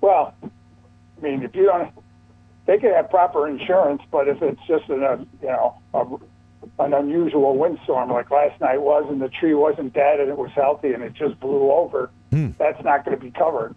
[0.00, 0.48] Well, I
[1.20, 1.92] mean, if you don't,
[2.64, 6.06] they could have proper insurance, but if it's just an, you know, a,
[6.82, 10.50] an unusual windstorm like last night was, and the tree wasn't dead and it was
[10.52, 12.50] healthy and it just blew over, Hmm.
[12.58, 13.74] that's not going to be covered.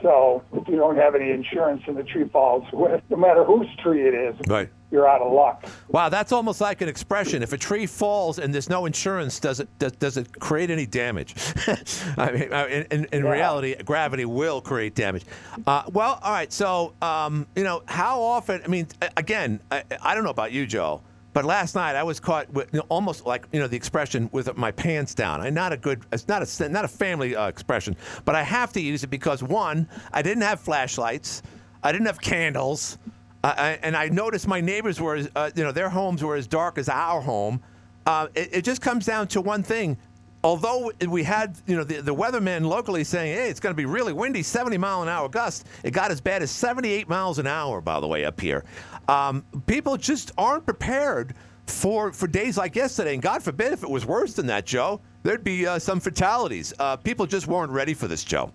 [0.00, 4.06] So if you don't have any insurance and the tree falls, no matter whose tree
[4.06, 4.70] it is, Right.
[4.90, 5.66] you're out of luck.
[5.88, 7.42] Wow, that's almost like an expression.
[7.42, 10.86] If a tree falls and there's no insurance, does it does, does it create any
[10.86, 11.34] damage?
[12.16, 15.24] I mean, uh, in, in, in reality, gravity will create damage.
[15.66, 16.52] Uh, well, all right.
[16.52, 18.62] So, um, you know, how often?
[18.64, 18.86] I mean,
[19.18, 21.02] again, I, I don't know about you, Joe,
[21.34, 24.30] but last night I was caught with you know, almost like you know the expression
[24.32, 25.42] with my pants down.
[25.42, 26.02] I'm not a good.
[26.12, 29.42] It's not a not a family uh, expression, but I have to use it because
[29.42, 31.42] one, I didn't have flashlights,
[31.82, 32.96] I didn't have candles.
[33.42, 36.46] Uh, I- and I noticed my neighbors were, uh, you know, their homes were as
[36.46, 37.60] dark as our home.
[38.06, 39.98] Uh, it, it just comes down to one thing.
[40.44, 43.86] Although we had, you know, the, the weathermen locally saying, hey, it's going to be
[43.86, 47.46] really windy, 70 mile an hour gust, it got as bad as 78 miles an
[47.46, 48.62] hour, by the way, up here.
[49.08, 51.32] Um, people just aren't prepared
[51.66, 53.14] for, for days like yesterday.
[53.14, 56.74] And God forbid if it was worse than that, Joe, there'd be uh, some fatalities.
[56.78, 58.52] Uh, people just weren't ready for this, Joe.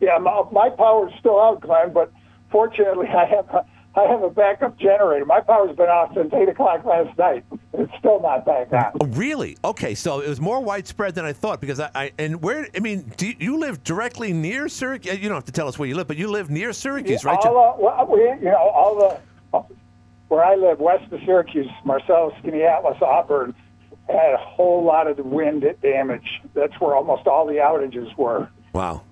[0.00, 2.12] Yeah, my, my power's still out, Glenn, but
[2.52, 5.24] fortunately I have a, I have a backup generator.
[5.24, 7.44] My power's been off since eight o'clock last night.
[7.74, 8.92] It's still not back on.
[9.00, 9.56] Oh, really?
[9.64, 12.80] Okay, so it was more widespread than I thought because I, I and where I
[12.80, 15.18] mean, do you, you live directly near Syracuse?
[15.20, 17.38] You don't have to tell us where you live, but you live near Syracuse, right?
[17.38, 19.20] All, uh, well, we, you know, all the
[20.28, 23.54] where I live, west of Syracuse, Marcellus, Atlas, Auburn,
[24.08, 26.42] had a whole lot of the wind damage.
[26.54, 28.48] That's where almost all the outages were.
[28.72, 29.02] Wow.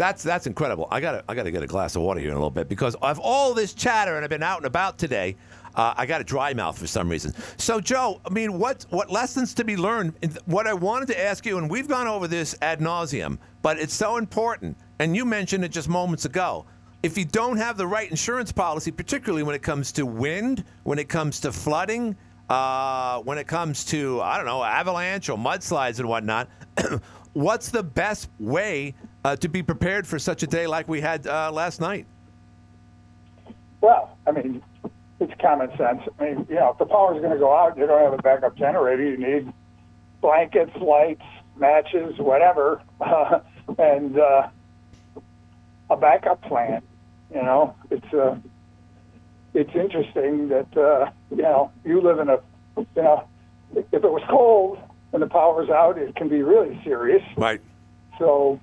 [0.00, 0.88] That's that's incredible.
[0.90, 2.70] I got I got to get a glass of water here in a little bit
[2.70, 5.36] because of all this chatter and I've been out and about today.
[5.74, 7.34] Uh, I got a dry mouth for some reason.
[7.58, 10.14] So, Joe, I mean, what what lessons to be learned?
[10.46, 13.92] What I wanted to ask you, and we've gone over this ad nauseum, but it's
[13.92, 14.78] so important.
[15.00, 16.64] And you mentioned it just moments ago.
[17.02, 20.98] If you don't have the right insurance policy, particularly when it comes to wind, when
[20.98, 22.16] it comes to flooding,
[22.48, 26.48] uh, when it comes to I don't know avalanche or mudslides and whatnot,
[27.34, 31.26] what's the best way uh, to be prepared for such a day like we had
[31.26, 32.06] uh, last night?
[33.80, 34.62] Well, I mean,
[35.18, 36.02] it's common sense.
[36.18, 38.22] I mean, you know, if the power's going to go out, you don't have a
[38.22, 39.02] backup generator.
[39.02, 39.52] You need
[40.20, 41.24] blankets, lights,
[41.56, 43.40] matches, whatever, uh,
[43.78, 44.48] and uh,
[45.90, 46.82] a backup plan.
[47.32, 48.36] You know, it's uh,
[49.54, 52.38] it's interesting that uh, you know you live in a
[52.76, 53.24] you know
[53.74, 54.78] if it was cold
[55.12, 57.22] and the power's out, it can be really serious.
[57.36, 57.60] Right.
[58.18, 58.60] So,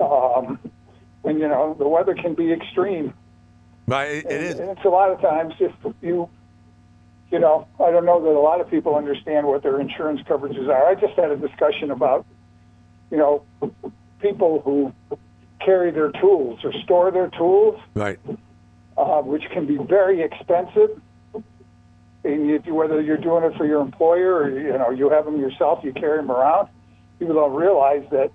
[0.00, 0.58] um,
[1.24, 3.14] and you know, the weather can be extreme.
[3.86, 4.58] Right, it, it and, is.
[4.60, 6.28] And it's a lot of times if you,
[7.30, 10.68] you know, I don't know that a lot of people understand what their insurance coverages
[10.68, 10.86] are.
[10.86, 12.26] I just had a discussion about,
[13.10, 13.44] you know,
[14.20, 14.92] people who
[15.64, 18.18] carry their tools or store their tools, Right.
[18.96, 21.00] uh, which can be very expensive.
[22.22, 25.24] And if you, whether you're doing it for your employer or you know you have
[25.24, 26.68] them yourself, you carry them around.
[27.18, 28.30] People don't realize that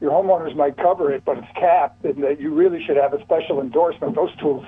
[0.00, 3.20] your homeowners might cover it, but it's capped, and that you really should have a
[3.22, 4.14] special endorsement.
[4.14, 4.64] Those tools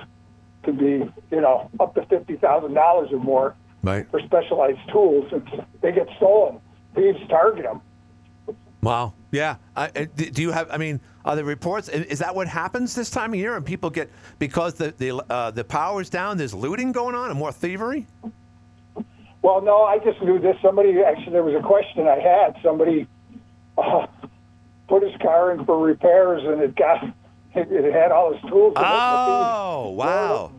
[0.63, 4.09] could be, you know, up to fifty thousand dollars or more Right.
[4.11, 6.59] for specialized tools, and they get stolen.
[6.95, 7.81] Thieves target them.
[8.81, 9.13] Wow.
[9.31, 9.55] Yeah.
[9.75, 10.69] I, do you have?
[10.71, 11.89] I mean, are there reports?
[11.89, 13.55] Is that what happens this time of year?
[13.57, 16.37] And people get because the the uh, the power's down.
[16.37, 18.07] There's looting going on and more thievery.
[19.41, 20.55] Well, no, I just knew this.
[20.61, 22.55] Somebody actually, there was a question I had.
[22.63, 23.07] Somebody
[23.77, 24.07] uh,
[24.87, 27.03] put his car in for repairs, and it got
[27.55, 28.73] it, it had all his tools.
[28.75, 30.51] in it, Oh, wow.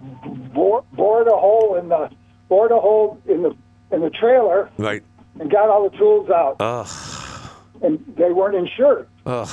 [0.55, 2.11] Bored, bored a hole in the
[2.49, 3.57] bored a hole in the
[3.91, 5.03] in the trailer Right.
[5.41, 7.51] and got all the tools out, Ugh.
[7.83, 9.09] and they weren't insured.
[9.27, 9.49] Ugh.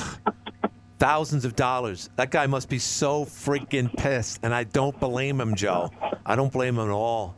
[0.98, 2.10] Thousands of dollars.
[2.16, 5.90] That guy must be so freaking pissed, and I don't blame him, Joe.
[6.24, 7.34] I don't blame him at all.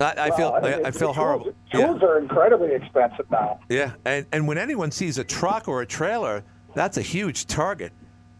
[0.00, 1.53] I, I feel I, I feel horrible.
[1.80, 3.60] Tools are incredibly expensive now.
[3.68, 7.92] Yeah, and and when anyone sees a truck or a trailer, that's a huge target.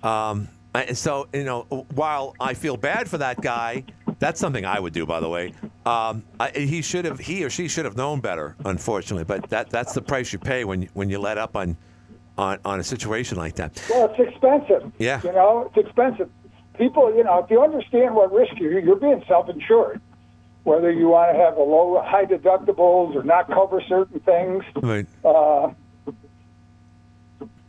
[0.03, 1.63] Um, and so you know,
[1.95, 3.85] while I feel bad for that guy,
[4.19, 5.55] that's something I would do, by the way.
[5.87, 9.25] Um, I, he should have, he or she should have known better, unfortunately.
[9.25, 11.77] But that that's the price you pay when you, when you let up on,
[12.39, 13.83] on on a situation like that.
[13.91, 14.91] Well, it's expensive.
[14.99, 15.21] Yeah.
[15.23, 16.31] You know, it's expensive.
[16.77, 20.01] People, you know, if you understand what risk you're, you're being self-insured.
[20.65, 25.07] Whether you want to have a low, high deductibles or not cover certain things, Right.
[25.25, 25.71] uh,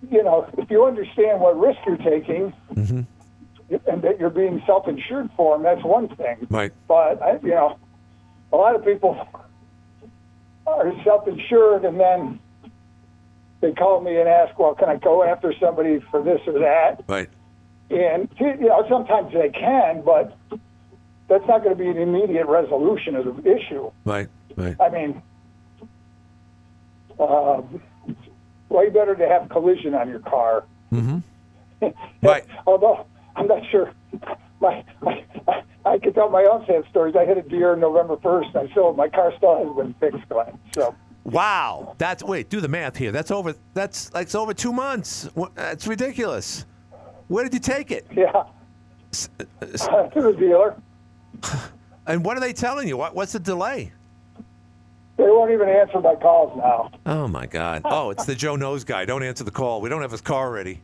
[0.09, 3.01] you know, if you understand what risk you're taking hmm
[3.87, 6.47] and that you're being self-insured for them, that's one thing.
[6.51, 6.71] Right.
[6.87, 7.77] But I, you know,
[8.53, 9.27] a lot of people
[10.67, 12.39] are self-insured, and then
[13.61, 17.03] they call me and ask, "Well, can I go after somebody for this or that?"
[17.07, 17.27] Right.
[17.89, 20.37] And you know, sometimes they can, but
[21.27, 23.91] that's not going to be an immediate resolution of the issue.
[24.03, 24.27] Right.
[24.55, 24.75] Right.
[24.79, 25.21] I mean,
[27.19, 27.81] um,
[28.69, 30.63] way better to have collision on your car.
[30.91, 31.87] Mm-hmm.
[32.27, 32.45] right.
[32.67, 33.91] Although I'm not sure.
[34.61, 35.23] My, my,
[35.85, 37.15] I can tell my own sad stories.
[37.15, 40.57] I hit a deer November 1st, I still my car still hasn't been fixed, Glenn.
[40.73, 40.95] So.
[41.25, 42.49] Wow, that's wait.
[42.49, 43.11] Do the math here.
[43.11, 43.55] That's over.
[43.73, 45.27] That's like it's over two months.
[45.55, 46.65] That's ridiculous.
[47.27, 48.05] Where did you take it?
[48.15, 48.43] Yeah.
[49.11, 50.75] to the dealer.
[52.07, 52.97] And what are they telling you?
[52.97, 53.91] What, what's the delay?
[55.17, 56.91] They won't even answer my calls now.
[57.05, 57.81] Oh my God!
[57.85, 59.05] Oh, it's the Joe Knows guy.
[59.05, 59.81] Don't answer the call.
[59.81, 60.81] We don't have his car ready.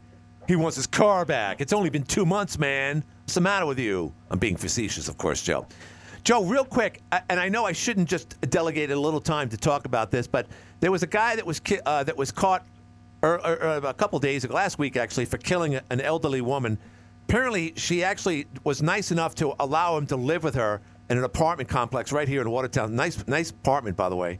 [0.48, 1.62] He wants his car back.
[1.62, 3.04] It's only been two months, man.
[3.24, 4.12] What's the matter with you?
[4.32, 5.68] I'm being facetious, of course, Joe.
[6.24, 9.86] Joe, real quick, and I know I shouldn't just delegate a little time to talk
[9.86, 10.48] about this, but
[10.80, 12.66] there was a guy that was ki- uh, that was caught
[13.24, 16.78] er, er, er, a couple days ago, last week actually, for killing an elderly woman.
[17.32, 21.24] Apparently, she actually was nice enough to allow him to live with her in an
[21.24, 22.94] apartment complex right here in Watertown.
[22.94, 24.38] Nice, nice apartment, by the way.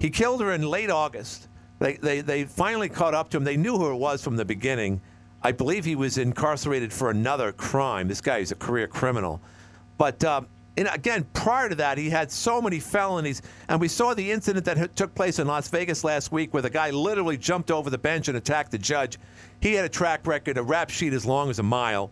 [0.00, 1.46] He killed her in late August.
[1.78, 3.44] They, they, they finally caught up to him.
[3.44, 5.00] They knew who it was from the beginning.
[5.40, 8.08] I believe he was incarcerated for another crime.
[8.08, 9.40] This guy is a career criminal.
[9.96, 13.40] But um, and again, prior to that, he had so many felonies.
[13.68, 16.70] And we saw the incident that took place in Las Vegas last week where the
[16.70, 19.20] guy literally jumped over the bench and attacked the judge.
[19.60, 22.10] He had a track record, a rap sheet as long as a mile.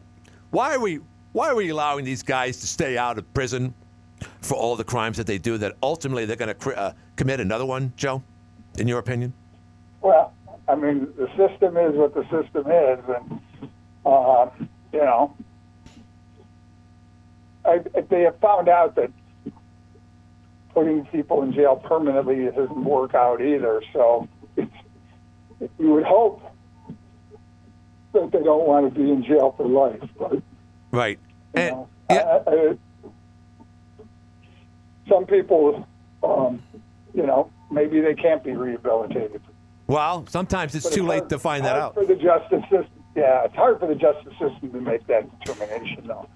[0.50, 1.00] Why are we
[1.32, 3.72] why are we allowing these guys to stay out of prison
[4.40, 7.38] for all the crimes that they do that ultimately they're going to cr- uh, commit
[7.38, 8.22] another one, Joe?
[8.78, 9.32] In your opinion?
[10.00, 10.32] Well,
[10.68, 13.40] I mean, the system is what the system is, and
[14.04, 14.48] uh,
[14.92, 15.36] you know,
[17.64, 19.12] I, they have found out that
[20.74, 23.82] putting people in jail permanently doesn't work out either.
[23.92, 24.72] So it's,
[25.78, 26.42] you would hope
[28.12, 30.42] that they don't want to be in jail for life, but
[30.90, 31.18] Right.
[31.56, 32.14] you know, I,
[32.46, 32.76] I,
[35.08, 35.86] some people,
[36.22, 36.62] um,
[37.14, 39.40] you know, maybe they can't be rehabilitated.
[39.86, 41.94] Well, sometimes it's But too late hard- to find that out.
[41.94, 46.04] For the justice system, yeah, it's hard for the justice system to make that determination,
[46.06, 46.28] though.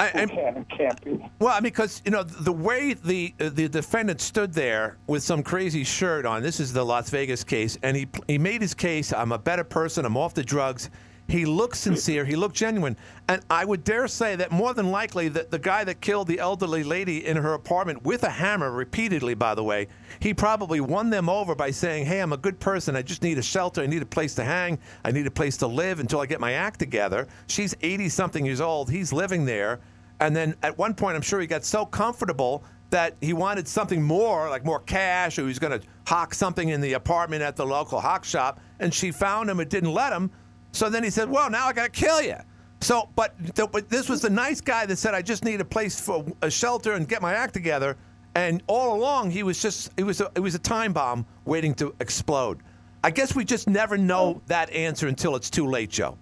[0.00, 1.24] I, Who can and can't be.
[1.38, 5.22] Well, I mean, because you know the way the uh, the defendant stood there with
[5.22, 6.42] some crazy shirt on.
[6.42, 9.12] This is the Las Vegas case, and he he made his case.
[9.12, 10.04] I'm a better person.
[10.04, 10.90] I'm off the drugs.
[11.28, 12.24] He looked sincere.
[12.24, 12.96] He looked genuine,
[13.28, 16.38] and I would dare say that more than likely that the guy that killed the
[16.38, 19.88] elderly lady in her apartment with a hammer repeatedly, by the way,
[20.20, 22.96] he probably won them over by saying, "Hey, I'm a good person.
[22.96, 23.82] I just need a shelter.
[23.82, 24.78] I need a place to hang.
[25.04, 28.46] I need a place to live until I get my act together." She's 80 something
[28.46, 28.90] years old.
[28.90, 29.80] He's living there.
[30.20, 34.02] And then at one point, I'm sure he got so comfortable that he wanted something
[34.02, 37.54] more, like more cash, or he was going to hawk something in the apartment at
[37.54, 38.60] the local hawk shop.
[38.80, 40.30] And she found him and didn't let him.
[40.72, 42.36] So then he said, Well, now I got to kill you.
[42.80, 45.64] So, but, the, but this was the nice guy that said, I just need a
[45.64, 47.96] place for a shelter and get my act together.
[48.34, 51.74] And all along, he was just, it was a, it was a time bomb waiting
[51.74, 52.60] to explode.
[53.02, 56.16] I guess we just never know that answer until it's too late, Joe.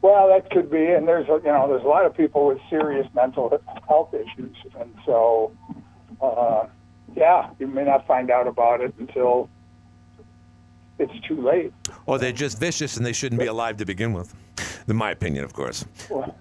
[0.00, 2.58] Well, that could be, and there's a, you know there's a lot of people with
[2.68, 5.52] serious mental health issues, and so
[6.20, 6.66] uh,
[7.14, 9.48] yeah, you may not find out about it until
[10.98, 11.72] it's too late.
[12.06, 14.34] Or they're just vicious and they shouldn't be alive to begin with.
[14.88, 15.84] In my opinion, of course.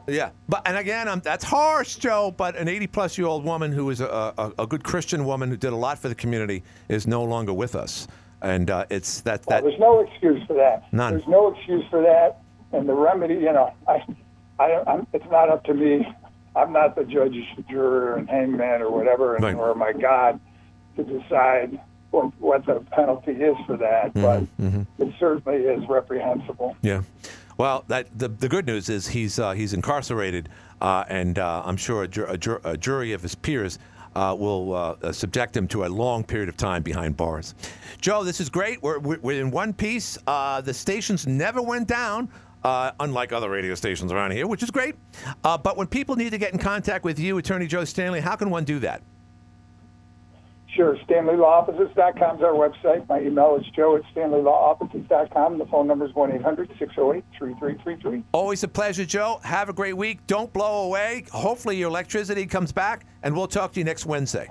[0.07, 2.33] Yeah, but and again, um, that's harsh, Joe.
[2.35, 5.57] But an 80-plus year old woman who is a, a, a good Christian woman who
[5.57, 8.07] did a lot for the community is no longer with us,
[8.41, 10.91] and uh, it's that Well, that there's no excuse for that.
[10.91, 11.13] None.
[11.13, 12.39] There's no excuse for that,
[12.71, 14.03] and the remedy, you know, I,
[14.59, 16.07] I, I'm, it's not up to me.
[16.55, 17.35] I'm not the judge,
[17.69, 19.55] juror, and hangman or whatever, and, Right.
[19.55, 20.39] or my God,
[20.97, 21.79] to decide
[22.11, 24.13] what, what the penalty is for that.
[24.13, 24.85] But Mhm.
[24.99, 26.75] it certainly is reprehensible.
[26.81, 27.01] Yeah.
[27.57, 30.49] Well, that the, the good news is he's uh, he's incarcerated,
[30.81, 33.77] uh, and uh, I'm sure a, jur- a, jur- a jury of his peers
[34.15, 37.53] uh, will uh, uh, subject him to a long period of time behind bars.
[38.01, 38.81] Joe, this is great.
[38.81, 40.17] We're, we're we're in one piece.
[40.25, 42.29] Uh, the stations never went down.
[42.63, 44.93] Uh, unlike other radio stations around here, which is great.
[45.43, 48.35] Uh, but when people need to get in contact with you, Attorney Joe Stanley, how
[48.35, 49.01] can one do that?
[50.75, 53.07] Sure, StanleyLawOffices.com is our website.
[53.09, 55.57] My email is joe at StanleyLawOffices.com.
[55.57, 58.23] The phone number is 1 800 608 3333.
[58.31, 59.41] Always a pleasure, Joe.
[59.43, 60.25] Have a great week.
[60.27, 61.25] Don't blow away.
[61.31, 64.47] Hopefully, your electricity comes back, and we'll talk to you next Wednesday.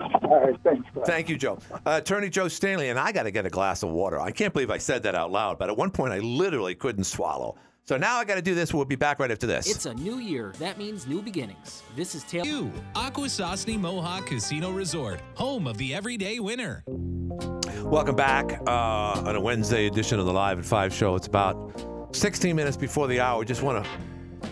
[0.00, 0.88] All right, thanks.
[0.94, 1.04] Glenn.
[1.04, 1.58] Thank you, Joe.
[1.84, 4.18] Uh, Attorney Joe Stanley, and I got to get a glass of water.
[4.18, 7.04] I can't believe I said that out loud, but at one point I literally couldn't
[7.04, 7.56] swallow.
[7.84, 8.72] So now I got to do this.
[8.72, 9.68] We'll be back right after this.
[9.68, 10.52] It's a new year.
[10.60, 11.82] That means new beginnings.
[11.96, 12.46] This is Taylor.
[12.46, 16.84] You, Akwesasne Mohawk Casino Resort, home of the everyday winner.
[16.86, 21.16] Welcome back uh, on a Wednesday edition of the Live at 5 show.
[21.16, 23.44] It's about 16 minutes before the hour.
[23.44, 23.90] Just want to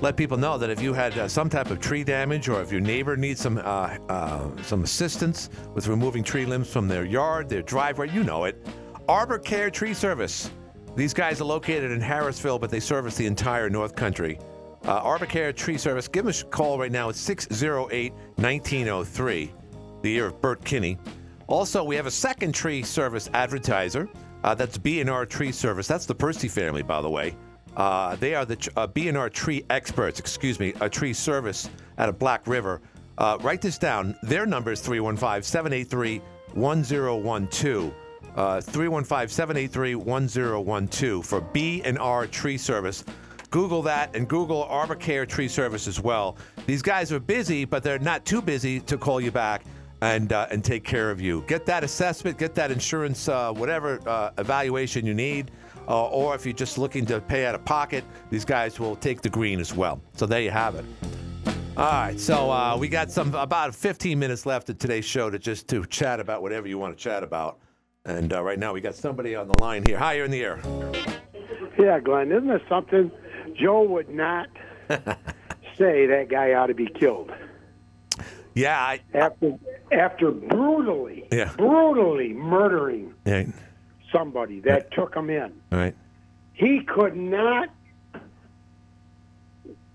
[0.00, 2.72] let people know that if you had uh, some type of tree damage or if
[2.72, 7.48] your neighbor needs some uh, uh, some assistance with removing tree limbs from their yard,
[7.48, 8.66] their driveway, you know it.
[9.08, 10.50] Arbor Care Tree Service.
[10.96, 14.38] These guys are located in Harrisville, but they service the entire North Country.
[14.84, 16.08] Uh, Arbor Care Tree Service.
[16.08, 17.08] Give them a call right now.
[17.08, 19.52] It's 608 1903,
[20.02, 20.98] the year of Bert Kinney.
[21.46, 24.08] Also, we have a second tree service advertiser.
[24.42, 25.86] Uh, that's B&R Tree Service.
[25.86, 27.36] That's the Percy family, by the way.
[27.76, 31.68] Uh, they are the uh, B&R tree experts, excuse me, a tree service
[31.98, 32.80] out of Black River.
[33.18, 34.16] Uh, write this down.
[34.22, 36.22] Their number is 315 783
[36.54, 37.92] 1012.
[38.34, 43.04] 315 783 1012 for B&R Tree Service.
[43.50, 46.36] Google that and Google Arbor Care Tree Service as well.
[46.66, 49.64] These guys are busy, but they're not too busy to call you back
[50.02, 51.44] and uh, and take care of you.
[51.46, 55.50] Get that assessment, get that insurance, uh, whatever uh, evaluation you need,
[55.88, 59.20] uh, or if you're just looking to pay out of pocket, these guys will take
[59.20, 60.00] the green as well.
[60.14, 60.84] So there you have it.
[61.76, 65.38] All right, so uh, we got some about 15 minutes left of today's show to
[65.38, 67.58] just to chat about whatever you want to chat about.
[68.06, 69.98] And uh, right now we got somebody on the line here.
[69.98, 70.58] Hi, you're in the air.
[71.78, 73.10] Yeah, Glenn, isn't this something?
[73.54, 74.48] Joe would not
[75.76, 77.30] say that guy ought to be killed.
[78.54, 79.52] Yeah, I, after
[79.92, 81.52] after brutally, Yeah.
[81.56, 83.44] brutally murdering Yeah.
[84.12, 85.52] somebody that took him in.
[85.70, 85.94] Right.
[86.54, 87.68] He could not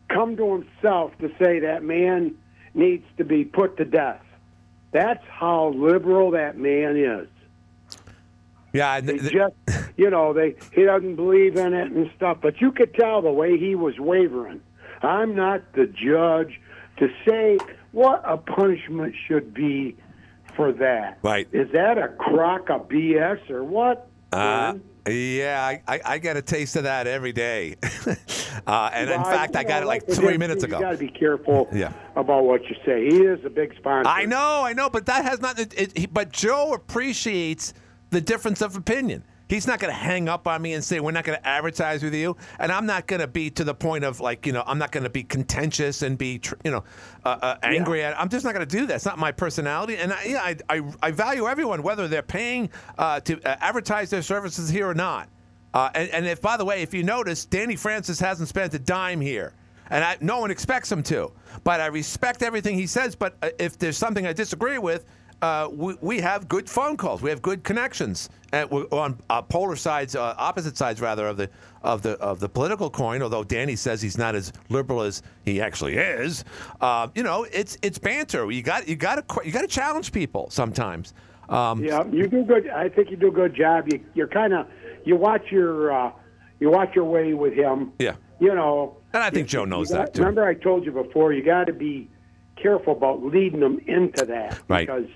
[0.09, 2.35] come to himself to say that man
[2.75, 4.21] needs to be put to death.
[4.91, 7.27] That's how liberal that man is.
[8.75, 9.53] Yeah, they just,
[9.95, 12.39] you know, they he doesn't believe in it and stuff.
[12.41, 14.59] But you could tell the way he was wavering.
[15.01, 16.59] I'm not the judge
[16.97, 17.57] to say
[17.91, 19.95] what a punishment should be
[20.55, 21.19] for that.
[21.21, 21.47] Right.
[21.53, 24.09] Is that a crock of BS or what?
[24.33, 24.75] Uh,
[25.07, 27.75] yeah, I, I, I get a taste of that every day.
[28.67, 30.79] uh, and in fact, I you got know, it like three minutes You ago.
[30.81, 31.93] got to be careful Yeah.
[32.15, 33.05] about what you say.
[33.05, 34.09] He is a big sponsor.
[34.09, 35.59] I know, I know, but that has not.
[35.59, 37.73] It, it, he, but Joe appreciates
[38.15, 39.21] the difference of opinion.
[39.49, 42.01] He's not going to hang up on me and say we're not going to advertise
[42.01, 44.63] with you, and I'm not going to be to the point of like you know
[44.65, 46.85] I'm not going to be contentious and be tr- you know
[47.25, 48.17] uh, uh, angry at.
[48.17, 48.95] I'm just not going to do that.
[48.95, 52.69] It's not my personality, and I, yeah, I, I, I value everyone whether they're paying
[52.97, 55.27] uh, to uh, advertise their services here or not.
[55.73, 58.79] Uh, and, and if by the way, if you notice, Danny Francis hasn't spent a
[58.79, 59.53] dime here.
[59.91, 61.31] And I, no one expects him to.
[61.63, 63.15] But I respect everything he says.
[63.15, 65.05] But uh, if there's something I disagree with,
[65.45, 67.21] uh, we, we have good phone calls.
[67.21, 68.29] We have good connections.
[68.51, 71.49] And we're on uh, polar sides, uh, opposite sides rather of the
[71.83, 73.21] of the of the political coin.
[73.21, 76.43] Although Danny says he's not as liberal as he actually is.
[76.81, 78.49] Uh, you know, it's it's banter.
[78.51, 81.13] You got you got to you got to challenge people sometimes.
[81.49, 82.69] Um, Yeah, you do good.
[82.69, 83.87] I think you do a good job.
[83.91, 84.67] You, you're kind of
[85.03, 86.11] you watch your uh,
[86.59, 87.91] you watch your way with him.
[87.99, 88.15] Yeah.
[88.39, 88.97] You know.
[89.13, 90.21] And I think you- Joe knows got- that, too.
[90.21, 91.33] Remember, I told you before.
[91.33, 92.09] You got to be
[92.55, 94.87] careful about leading them into that Right.
[94.87, 95.07] because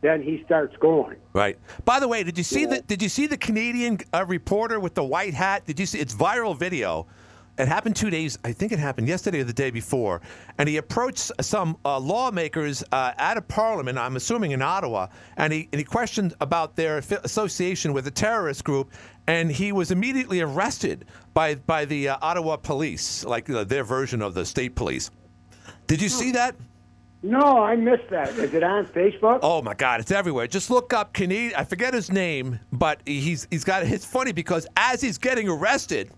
[0.00, 1.16] then he starts going.
[1.32, 1.58] Right.
[1.84, 4.94] By the way, did you see the Did you see the Canadian uh, reporter with
[4.94, 5.66] the white hat?
[5.66, 5.98] Did you see?
[5.98, 7.06] It's viral video.
[7.58, 8.38] It happened two days.
[8.44, 10.20] I think it happened yesterday or the day before.
[10.58, 13.96] And he approached some uh, lawmakers uh, out of Parliament.
[13.96, 15.06] I'm assuming in Ottawa,
[15.38, 18.92] and he and he questioned about their association with a terrorist group.
[19.26, 24.20] And he was immediately arrested by by the uh, Ottawa police, like uh, their version
[24.20, 25.10] of the state police.
[25.86, 26.54] Did you see that?
[27.22, 28.30] No, I missed that.
[28.30, 29.40] Is it on Facebook?
[29.42, 30.46] Oh my God, it's everywhere.
[30.46, 31.54] Just look up Canadian.
[31.56, 33.82] I forget his name, but he's he's got.
[33.84, 36.10] It's funny because as he's getting arrested,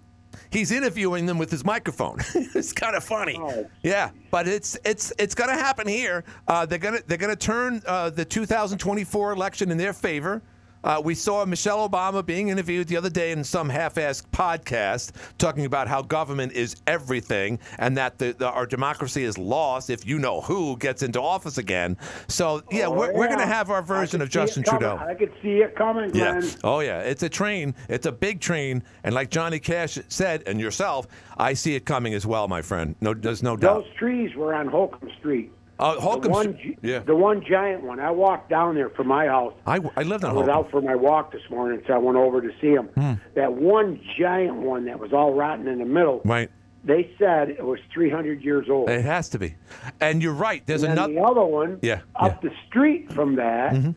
[0.50, 2.18] he's interviewing them with his microphone.
[2.34, 3.40] it's kind of funny.
[3.82, 6.24] Yeah, but it's it's it's gonna happen here.
[6.46, 10.42] Uh, they're gonna they're gonna turn uh, the 2024 election in their favor.
[10.84, 15.64] Uh, we saw Michelle Obama being interviewed the other day in some half-assed podcast talking
[15.64, 20.18] about how government is everything and that the, the, our democracy is lost if you
[20.18, 21.96] know who gets into office again.
[22.28, 24.62] So yeah, Oh, we're, we're going to have our version of could see it Justin.
[24.64, 24.96] Trudeau.
[24.96, 26.40] I could see it coming, Yeah.
[26.64, 27.00] Oh, yeah.
[27.00, 27.74] It's a train.
[27.88, 28.82] It's a big train.
[29.04, 31.06] And like Johnny Cash said, and yourself,
[31.36, 32.94] I see it coming as well, my friend.
[33.00, 33.84] No, there's no doubt.
[33.84, 35.52] Those trees were on Holcomb Street.
[35.78, 36.98] Holcomb the one, Yeah.
[37.00, 38.00] The one giant one.
[38.00, 39.54] I walked down there from my house.
[39.66, 40.50] I, I lived I was Holcomb.
[40.50, 42.86] out for my walk this morning, so I went over to see him.
[42.94, 43.12] Hmm.
[43.34, 46.20] That one giant one that was all rotten in the middle.
[46.24, 46.50] Right.
[46.84, 48.88] They said it was 300 years old.
[48.88, 49.54] It has to be.
[50.00, 50.64] And you're right.
[50.66, 51.12] There's and another.
[51.12, 52.00] the other one Yeah.
[52.16, 53.90] up the street from that Mm-hmm.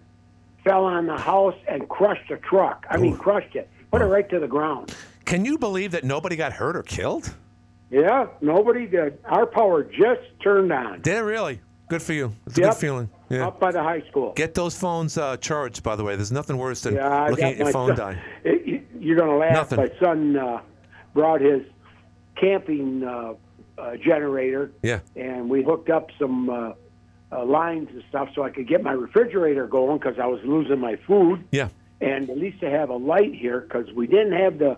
[0.64, 2.86] fell on the house and crushed a truck.
[2.90, 4.96] I mean, crushed it, put it right to the ground.
[5.26, 7.34] Can you believe that nobody got hurt or killed?
[7.92, 9.20] Yeah, nobody did.
[9.26, 11.02] Our power just turned on.
[11.02, 11.62] Did it really?
[11.92, 12.34] Good for you.
[12.46, 13.10] It's a good feeling.
[13.28, 13.48] Yeah.
[13.48, 14.32] Up by the high school.
[14.34, 16.16] Get those phones uh, charged, by the way.
[16.16, 18.22] There's nothing worse than Yeah, looking at your phone son- die.
[18.46, 19.54] It- you- you're going to laugh.
[19.54, 19.78] Nothing.
[19.80, 20.62] My son uh,
[21.14, 21.64] brought his
[22.40, 23.34] camping uh,
[23.78, 25.00] uh, generator, Yeah.
[25.18, 26.72] and we hooked up some uh,
[27.34, 30.80] uh, lines and stuff so I could get my refrigerator going because I was losing
[30.80, 31.44] my food.
[31.52, 31.68] Yeah.
[32.00, 34.78] and at least to have a light here because we didn't have the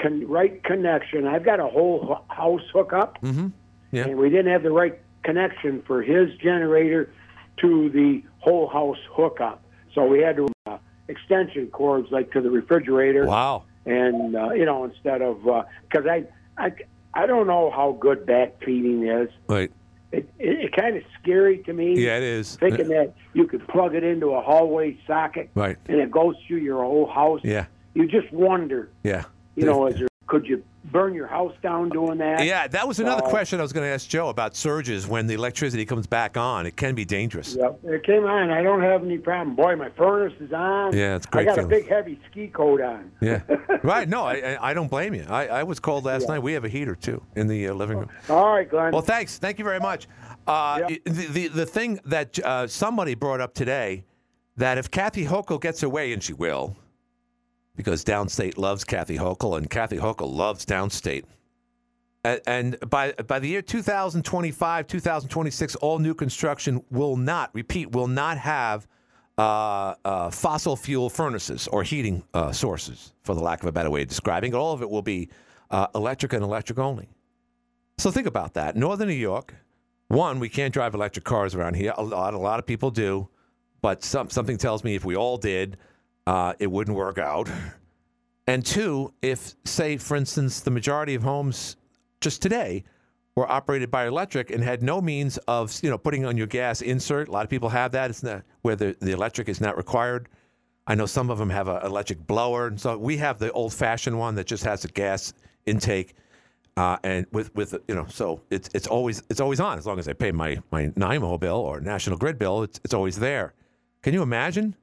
[0.00, 1.26] con- right connection.
[1.26, 3.48] I've got a whole house hookup, Mm-hmm.
[3.92, 4.04] Yeah.
[4.06, 7.12] and we didn't have the right connection for his generator
[7.58, 9.62] to the whole house hookup.
[9.94, 13.26] So we had to uh, extension cords like to the refrigerator.
[13.26, 13.64] Wow.
[13.86, 16.24] And uh, you know, instead of because I
[16.56, 16.72] I
[17.14, 19.28] I don't know how good back feeding is.
[19.48, 19.72] Right.
[20.10, 21.98] It, it, it kind of scary to me.
[21.98, 22.56] Yeah, it is.
[22.56, 25.76] Thinking that you could plug it into a hallway socket Right.
[25.86, 27.40] and it goes through your whole house.
[27.44, 27.66] Yeah.
[27.94, 29.24] You just wonder, Yeah.
[29.54, 32.44] you know, is there, could you burn your house down doing that?
[32.44, 35.26] Yeah, that was another So, question I was going to ask Joe about surges when
[35.26, 36.66] the electricity comes back on.
[36.66, 37.56] It can be dangerous.
[37.56, 37.80] Yep.
[37.84, 38.50] It came on.
[38.50, 39.56] I don't have any problem.
[39.56, 40.96] Boy, my furnace is on.
[40.96, 41.42] Yeah, it's great.
[41.42, 41.72] I got feeling.
[41.72, 43.10] a big heavy ski coat on.
[43.20, 43.40] Yeah.
[43.82, 44.08] right.
[44.08, 45.26] No, I, I don't blame you.
[45.28, 46.40] I, I was cold last night.
[46.40, 48.10] We have a heater too in the uh, living room.
[48.28, 48.92] All right, Glenn.
[48.92, 49.38] Well, thanks.
[49.38, 50.06] Thank you very much.
[50.46, 54.04] Uh, the, the the thing that uh, somebody brought up today
[54.56, 56.76] that if Kathy Hochul gets away, and she will,
[57.78, 61.22] because downstate loves Kathy Hochul, and Kathy Hochul loves downstate.
[62.24, 68.08] A- And by by the year 2025, 2026, all new construction will not repeat will
[68.08, 68.88] not have
[69.38, 73.90] uh, uh, fossil fuel furnaces or heating uh, sources, for the lack of a better
[73.90, 74.56] way of describing it.
[74.56, 75.28] All of it will be
[75.70, 77.08] uh, electric and electric only.
[77.98, 78.74] So think about that.
[78.76, 79.54] Northern New York,
[80.08, 81.92] one, we can't drive electric cars around here.
[81.96, 83.28] A lot, a lot of people do,
[83.80, 85.76] but some, something tells me if we all did,
[86.28, 87.48] uh, it wouldn't work out.
[88.46, 91.76] And two, if, say, for instance, the majority of homes
[92.20, 92.84] just today
[93.34, 96.82] were operated by electric and had no means of, you know, putting on your gas
[96.82, 97.28] insert.
[97.28, 98.10] A lot of people have that.
[98.10, 100.28] It's not where the, the electric is not required.
[100.86, 104.18] I know some of them have an electric blower, and so we have the old-fashioned
[104.18, 105.32] one that just has a gas
[105.64, 106.14] intake,
[106.76, 109.98] uh, and with with you know, so it's it's always it's always on as long
[109.98, 112.62] as I pay my my NIMO bill or National Grid bill.
[112.62, 113.52] It's it's always there.
[114.02, 114.74] Can you imagine?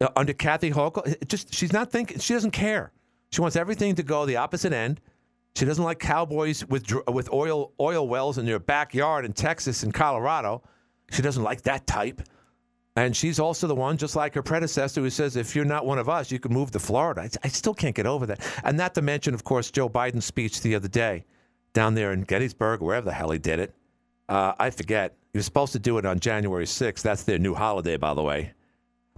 [0.00, 2.18] Uh, under Kathy Hochul, just she's not thinking.
[2.18, 2.92] She doesn't care.
[3.32, 5.00] She wants everything to go the opposite end.
[5.56, 9.92] She doesn't like cowboys with with oil oil wells in their backyard in Texas and
[9.92, 10.62] Colorado.
[11.10, 12.22] She doesn't like that type.
[12.96, 15.98] And she's also the one, just like her predecessor, who says, if you're not one
[15.98, 17.22] of us, you can move to Florida.
[17.22, 18.40] I, I still can't get over that.
[18.64, 21.24] And not to mention, of course, Joe Biden's speech the other day
[21.72, 23.74] down there in Gettysburg, wherever the hell he did it.
[24.28, 25.16] Uh, I forget.
[25.32, 27.02] He was supposed to do it on January 6th.
[27.02, 28.52] That's their new holiday, by the way.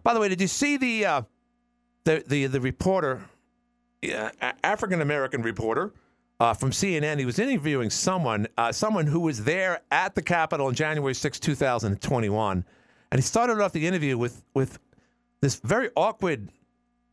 [0.02, 1.22] By the way, did you see the uh,
[2.04, 3.22] the, the the reporter,
[4.12, 4.30] uh,
[4.64, 5.92] African American reporter
[6.40, 7.18] uh, from CNN?
[7.18, 11.40] He was interviewing someone, uh, someone who was there at the Capitol on January 6,
[11.40, 12.64] 2021.
[13.12, 14.78] And he started off the interview with, with
[15.42, 16.48] this very awkward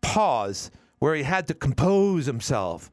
[0.02, 2.90] pause where he had to compose himself,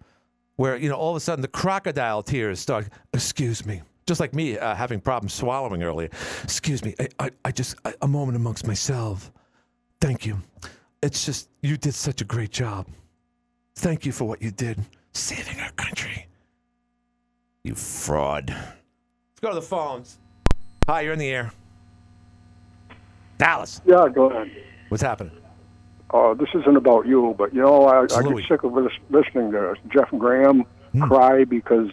[0.56, 2.88] where, you know, all of a sudden the crocodile tears start.
[3.14, 3.82] Excuse me.
[4.06, 6.08] Just like me uh, having problems swallowing earlier.
[6.42, 6.94] Excuse me.
[6.98, 9.30] I, I, I just, I, a moment amongst myself.
[10.06, 10.40] Thank you.
[11.02, 12.86] It's just, you did such a great job.
[13.74, 14.78] Thank you for what you did,
[15.12, 16.28] saving our country.
[17.64, 18.50] You fraud.
[18.50, 20.18] Let's go to the phones.
[20.86, 21.50] Hi, you're in the air.
[23.38, 23.80] Dallas.
[23.84, 24.48] Yeah, go ahead.
[24.90, 25.32] What's happening?
[26.10, 29.50] Uh, this isn't about you, but you know, I, I get sick of lis- listening
[29.50, 31.02] to Jeff Graham Hmm.
[31.02, 31.90] cry because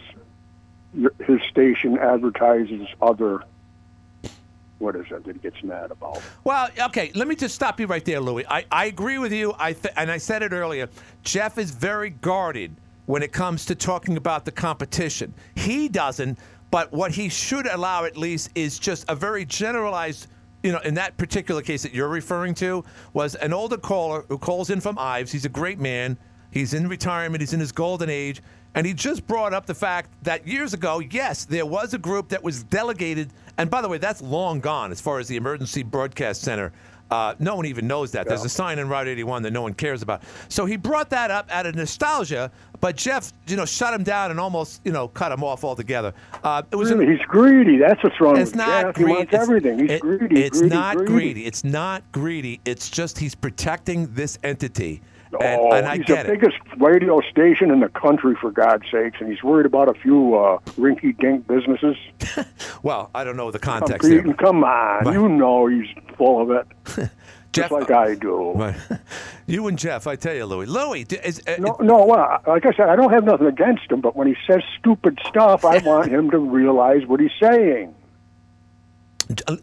[1.26, 3.40] his station advertises other.
[4.78, 6.20] What is it that he gets mad about?
[6.42, 8.44] Well, okay, let me just stop you right there, Louis.
[8.48, 9.54] I, I agree with you.
[9.58, 10.88] I th- and I said it earlier.
[11.22, 12.74] Jeff is very guarded
[13.06, 15.32] when it comes to talking about the competition.
[15.54, 16.38] He doesn't,
[16.70, 20.26] but what he should allow at least is just a very generalized.
[20.62, 24.38] You know, in that particular case that you're referring to, was an older caller who
[24.38, 25.30] calls in from Ives.
[25.30, 26.16] He's a great man.
[26.50, 27.42] He's in retirement.
[27.42, 28.40] He's in his golden age.
[28.74, 32.28] And he just brought up the fact that years ago, yes, there was a group
[32.30, 33.30] that was delegated.
[33.58, 36.72] And by the way, that's long gone as far as the Emergency Broadcast Center.
[37.10, 38.26] Uh, no one even knows that.
[38.26, 40.22] There's a sign in Route 81 that no one cares about.
[40.48, 42.50] So he brought that up out of nostalgia,
[42.80, 46.12] but Jeff, you know, shut him down and almost, you know, cut him off altogether.
[46.42, 47.76] Uh, it was Really, he's greedy.
[47.76, 48.94] That's what's wrong it's with not Jeff.
[48.94, 49.10] greedy.
[49.10, 49.78] He wants It's- everything.
[49.80, 50.42] He's it- greedy.
[50.42, 51.12] It's greedy, not greedy.
[51.12, 51.46] greedy.
[51.46, 52.60] It's not greedy.
[52.64, 55.02] It's just he's protecting this entity.
[55.40, 56.40] And, oh, and I he's get the it.
[56.40, 60.34] biggest radio station in the country, for God's sakes, and he's worried about a few
[60.36, 61.96] uh, rinky-dink businesses.
[62.82, 64.22] Well, I don't know the Come, context there.
[64.22, 65.86] Pete, come on, you know he's
[66.18, 67.10] full of it,
[67.52, 68.52] just like I do.
[68.52, 68.76] Right.
[69.46, 70.44] You and Jeff, I tell you.
[70.46, 72.04] Louis, d- is, uh, No, no.
[72.06, 75.18] Well, like I said, I don't have nothing against him, but when he says stupid
[75.26, 77.94] stuff, I want him to realize what he's saying.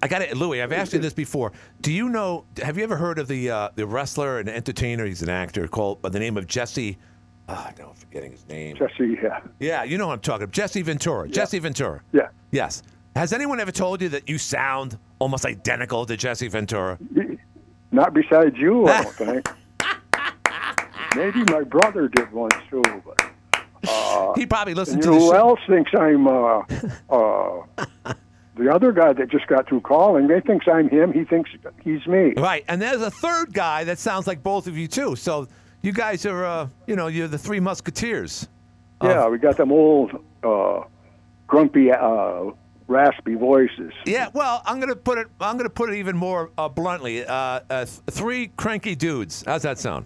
[0.01, 0.61] I got it, Louis.
[0.61, 1.51] I've asked you this before.
[1.81, 2.45] Do you know?
[2.63, 5.05] Have you ever heard of the uh, the wrestler and entertainer?
[5.05, 6.97] He's an actor called by the name of Jesse.
[7.49, 8.77] Oh, no, I'm forgetting his name.
[8.77, 10.53] Jesse, yeah, Yeah, you know what I'm talking about.
[10.53, 11.27] Jesse Ventura.
[11.27, 12.01] Jesse Ventura.
[12.13, 12.29] yeah.
[12.51, 12.81] Yes.
[13.15, 16.97] Has anyone ever told you that you sound almost identical to Jesse Ventura?
[17.91, 19.49] Not besides you, I don't think.
[21.15, 22.81] maybe my brother did once too.
[23.05, 23.31] But
[23.89, 25.37] uh, he probably listened to you know the who show.
[25.37, 26.61] else thinks I'm uh,
[27.09, 28.13] uh,
[28.55, 30.27] the other guy that just got through calling?
[30.27, 31.13] They thinks I'm him.
[31.13, 31.51] He thinks
[31.83, 32.33] he's me.
[32.37, 35.15] Right, and there's a third guy that sounds like both of you too.
[35.15, 35.47] So
[35.81, 38.47] you guys are, uh, you know, you're the three musketeers.
[39.03, 40.11] Yeah, we got them old
[40.43, 40.81] uh,
[41.47, 42.51] grumpy, uh,
[42.87, 43.91] raspy voices.
[44.05, 45.27] Yeah, well, I'm gonna put it.
[45.39, 47.25] I'm gonna put it even more uh, bluntly.
[47.25, 49.43] Uh, uh, th- three cranky dudes.
[49.47, 50.05] How's that sound?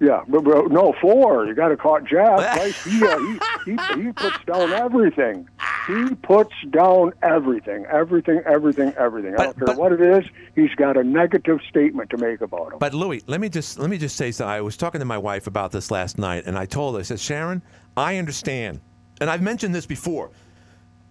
[0.00, 1.46] Yeah, but, but no four.
[1.46, 2.38] You got to call Jeff.
[2.38, 2.74] right?
[2.74, 5.48] He, uh, he he he puts down everything.
[5.86, 9.34] He puts down everything, everything, everything, everything.
[9.38, 10.24] I don't care what it is.
[10.54, 12.78] He's got a negative statement to make about him.
[12.78, 14.50] But Louis, let me just let me just say something.
[14.50, 17.02] I was talking to my wife about this last night, and I told her, I
[17.02, 17.62] said, Sharon,
[17.96, 18.80] I understand,
[19.20, 20.30] and I've mentioned this before.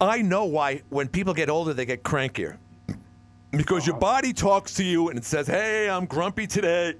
[0.01, 2.57] I know why when people get older they get crankier,
[3.51, 6.95] because your body talks to you and it says, "Hey, I'm grumpy today."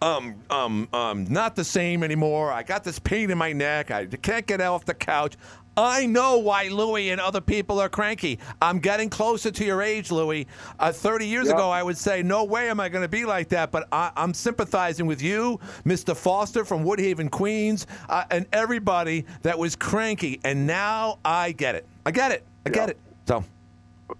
[0.00, 2.52] Um, um, um, not the same anymore.
[2.52, 3.90] I got this pain in my neck.
[3.90, 5.34] I can't get off the couch.
[5.76, 8.40] I know why Louis and other people are cranky.
[8.60, 10.46] I'm getting closer to your age, Louis.
[10.78, 11.54] Uh, 30 years Yeah.
[11.54, 13.70] ago, I would say, no way am I going to be like that.
[13.70, 16.16] But I, I'm sympathizing with you, Mr.
[16.16, 20.40] Foster from Woodhaven, Queens, uh, and everybody that was cranky.
[20.44, 21.86] And now I get it.
[22.04, 22.44] I get it.
[22.66, 22.98] I get it.
[23.28, 23.44] So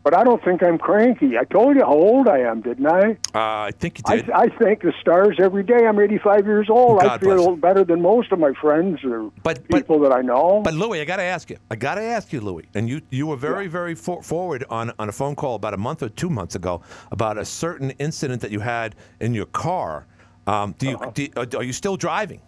[0.05, 1.39] But I don't think I'm cranky.
[1.39, 3.12] I told you how old I am, didn't I?
[3.34, 4.30] uh, I think you I, did.
[4.30, 5.86] I thank the stars every day.
[5.86, 7.01] I'm 85 years old.
[7.01, 7.61] I God feel bless.
[7.61, 9.30] better than most of my friends or
[9.72, 10.61] people that I know.
[10.62, 11.57] But Louis, I got to ask you.
[11.70, 12.66] I got to ask you, Louis.
[12.74, 15.78] And you you were very very for, forward on on a phone call about a
[15.78, 20.07] month or two months ago about a certain incident that you had in your car.
[20.47, 21.11] Um, do you Uh-huh.
[21.14, 22.41] do, uh, are you still driving?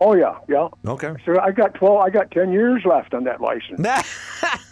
[0.00, 0.68] Oh yeah, yeah.
[0.86, 1.12] Okay.
[1.26, 2.00] So I got 12.
[2.00, 3.80] I got 10 years left on that license.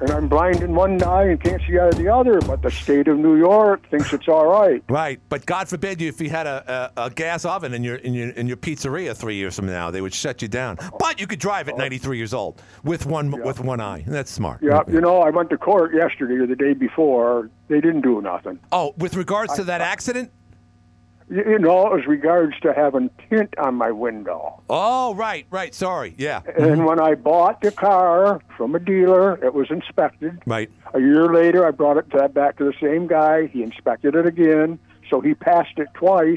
[0.00, 2.40] and I'm blind in one eye and can't see out of the other.
[2.40, 4.82] But the state of New York thinks it's all right.
[4.88, 7.96] Right, but God forbid you if you had a, a, a gas oven in your
[7.96, 10.78] in your in your pizzeria three years from now, they would shut you down.
[10.98, 14.04] But you could drive at 93 years old with one with one eye.
[14.06, 14.60] That's smart.
[14.62, 17.50] Yeah, you know, I went to court yesterday or the day before.
[17.68, 18.58] They didn't do nothing.
[18.72, 20.30] Oh, with regards to that accident?
[21.30, 24.60] You, know, as regards to having tint on my window.
[24.68, 25.74] Oh, right, right.
[25.74, 26.14] Sorry.
[26.18, 26.42] Yeah.
[26.58, 30.42] And when I bought the car from a dealer, it was inspected.
[30.46, 30.70] Right.
[30.92, 33.46] A year later, I brought it to, back to the same guy.
[33.46, 36.36] He inspected it again, so he passed it twice.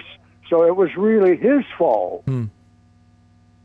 [0.49, 2.23] So it was really his fault.
[2.25, 2.45] Hmm.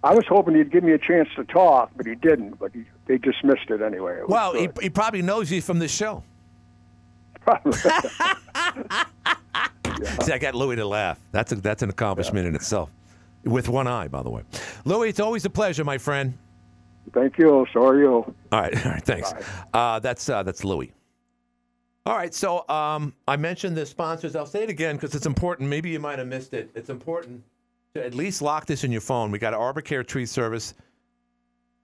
[0.04, 2.58] I was hoping he'd give me a chance to talk, but he didn't.
[2.58, 4.18] But he, they dismissed it anyway.
[4.18, 6.24] It Well, he, he probably knows you from this show.
[10.22, 11.18] See, I got Louis to laugh.
[11.32, 12.90] That's a, that's an accomplishment in itself.
[13.44, 14.42] With one eye, by the way.
[14.84, 16.38] Louis, it's always a pleasure, my friend.
[17.12, 17.66] Thank you.
[17.72, 18.08] So are you.
[18.12, 19.34] All right, all right thanks.
[19.74, 20.92] Uh, that's uh, that's Louis.
[22.04, 24.34] All right, so um, I mentioned the sponsors.
[24.34, 25.68] I'll say it again because it's important.
[25.68, 26.68] Maybe you might have missed it.
[26.74, 27.42] It's important
[27.94, 29.30] to at least lock this in your phone.
[29.30, 30.74] We got Arbor Tree Service.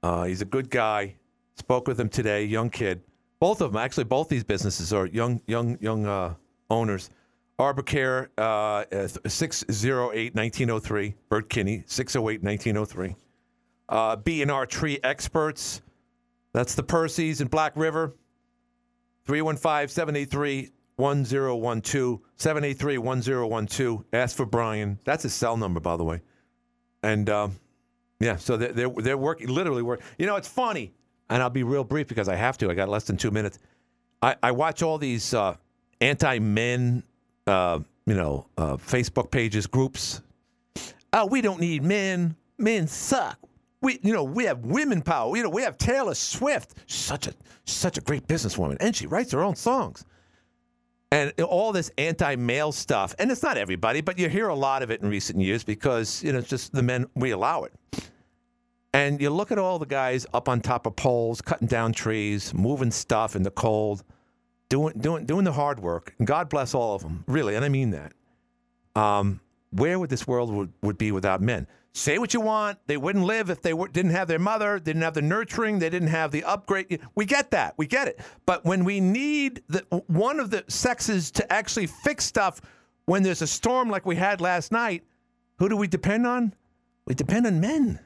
[0.02, 1.14] Uh, he's a good guy.
[1.56, 2.44] Spoke with him today.
[2.44, 3.00] Young kid.
[3.40, 6.34] Both of them, actually, both these businesses are young, young, young uh,
[6.70, 7.10] owners.
[7.58, 8.84] Arbor Care, uh,
[9.26, 11.14] 608 1903.
[11.28, 13.16] Bert Kinney, 608 1903.
[13.88, 15.82] Uh, B&R Tree Experts.
[16.52, 18.14] That's the Percy's in Black River.
[19.26, 22.20] 315 783 1012.
[22.36, 24.04] 783 1012.
[24.12, 24.98] Ask for Brian.
[25.04, 26.20] That's his cell number, by the way.
[27.02, 27.56] And um,
[28.20, 30.00] yeah, so they're, they're, they're working, literally work.
[30.18, 30.92] You know, it's funny,
[31.30, 32.70] and I'll be real brief because I have to.
[32.70, 33.58] I got less than two minutes.
[34.22, 35.56] I, I watch all these uh,
[36.00, 37.04] anti men,
[37.48, 40.22] uh, you know, uh, Facebook pages, groups.
[41.12, 42.36] Oh, we don't need men.
[42.58, 43.38] Men suck.
[43.80, 45.36] We, you know, we have women power.
[45.36, 47.34] You know, we have Taylor Swift, such a
[47.64, 50.04] such a great businesswoman, and she writes her own songs.
[51.10, 54.90] And all this anti-male stuff, and it's not everybody, but you hear a lot of
[54.90, 57.72] it in recent years because you know it's just the men we allow it.
[58.92, 62.52] And you look at all the guys up on top of poles, cutting down trees,
[62.52, 64.02] moving stuff in the cold,
[64.68, 66.14] doing doing doing the hard work.
[66.18, 68.12] And God bless all of them, really, and I mean that.
[68.94, 69.40] Um,
[69.70, 71.66] where would this world would, would be without men?
[71.92, 72.78] Say what you want.
[72.86, 75.90] They wouldn't live if they were, didn't have their mother, didn't have the nurturing, they
[75.90, 77.00] didn't have the upgrade.
[77.14, 77.74] We get that.
[77.76, 78.20] We get it.
[78.46, 82.60] But when we need the, one of the sexes to actually fix stuff
[83.06, 85.02] when there's a storm like we had last night,
[85.58, 86.54] who do we depend on?
[87.06, 87.98] We depend on men.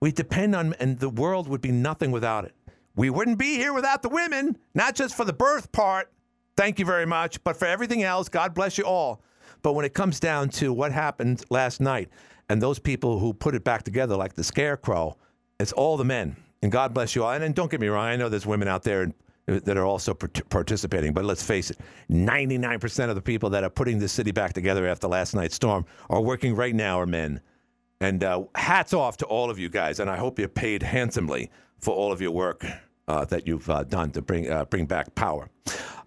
[0.00, 2.54] We depend on, and the world would be nothing without it.
[2.96, 6.10] We wouldn't be here without the women, not just for the birth part.
[6.56, 7.42] Thank you very much.
[7.44, 9.22] But for everything else, God bless you all.
[9.62, 12.08] But when it comes down to what happened last night
[12.48, 15.16] and those people who put it back together, like the scarecrow,
[15.60, 16.36] it's all the men.
[16.62, 17.32] And God bless you all.
[17.32, 19.12] And, and don't get me wrong, I know there's women out there
[19.46, 21.12] that are also participating.
[21.12, 21.78] But let's face it,
[22.10, 25.84] 99% of the people that are putting this city back together after last night's storm
[26.08, 27.40] are working right now are men.
[28.00, 31.50] And uh, hats off to all of you guys, and I hope you're paid handsomely
[31.78, 32.66] for all of your work
[33.08, 35.48] uh, that you've uh, done to bring uh, bring back power.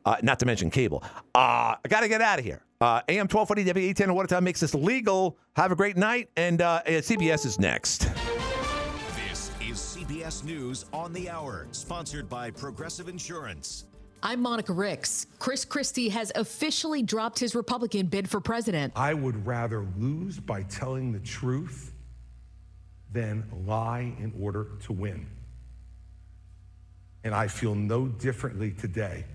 [0.05, 1.03] Uh, not to mention cable.
[1.35, 2.61] Uh, I got to get out of here.
[2.81, 5.37] Uh, AM 1240 WATN Watertown makes this legal.
[5.55, 8.09] Have a great night, and uh, CBS is next.
[9.27, 13.85] This is CBS News on the Hour, sponsored by Progressive Insurance.
[14.23, 15.27] I'm Monica Ricks.
[15.37, 18.93] Chris Christie has officially dropped his Republican bid for president.
[18.95, 21.93] I would rather lose by telling the truth
[23.11, 25.25] than lie in order to win.
[27.24, 29.26] And I feel no differently today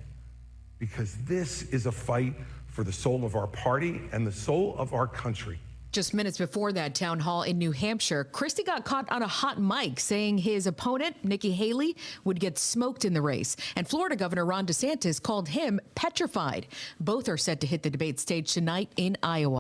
[0.79, 2.35] because this is a fight
[2.67, 5.59] for the soul of our party and the soul of our country.
[5.95, 9.61] Just minutes before that town hall in New Hampshire, Christie got caught on a hot
[9.61, 13.55] mic saying his opponent, Nikki Haley, would get smoked in the race.
[13.77, 16.67] And Florida Governor Ron DeSantis called him petrified.
[16.99, 19.53] Both are set to hit the debate stage tonight in Iowa.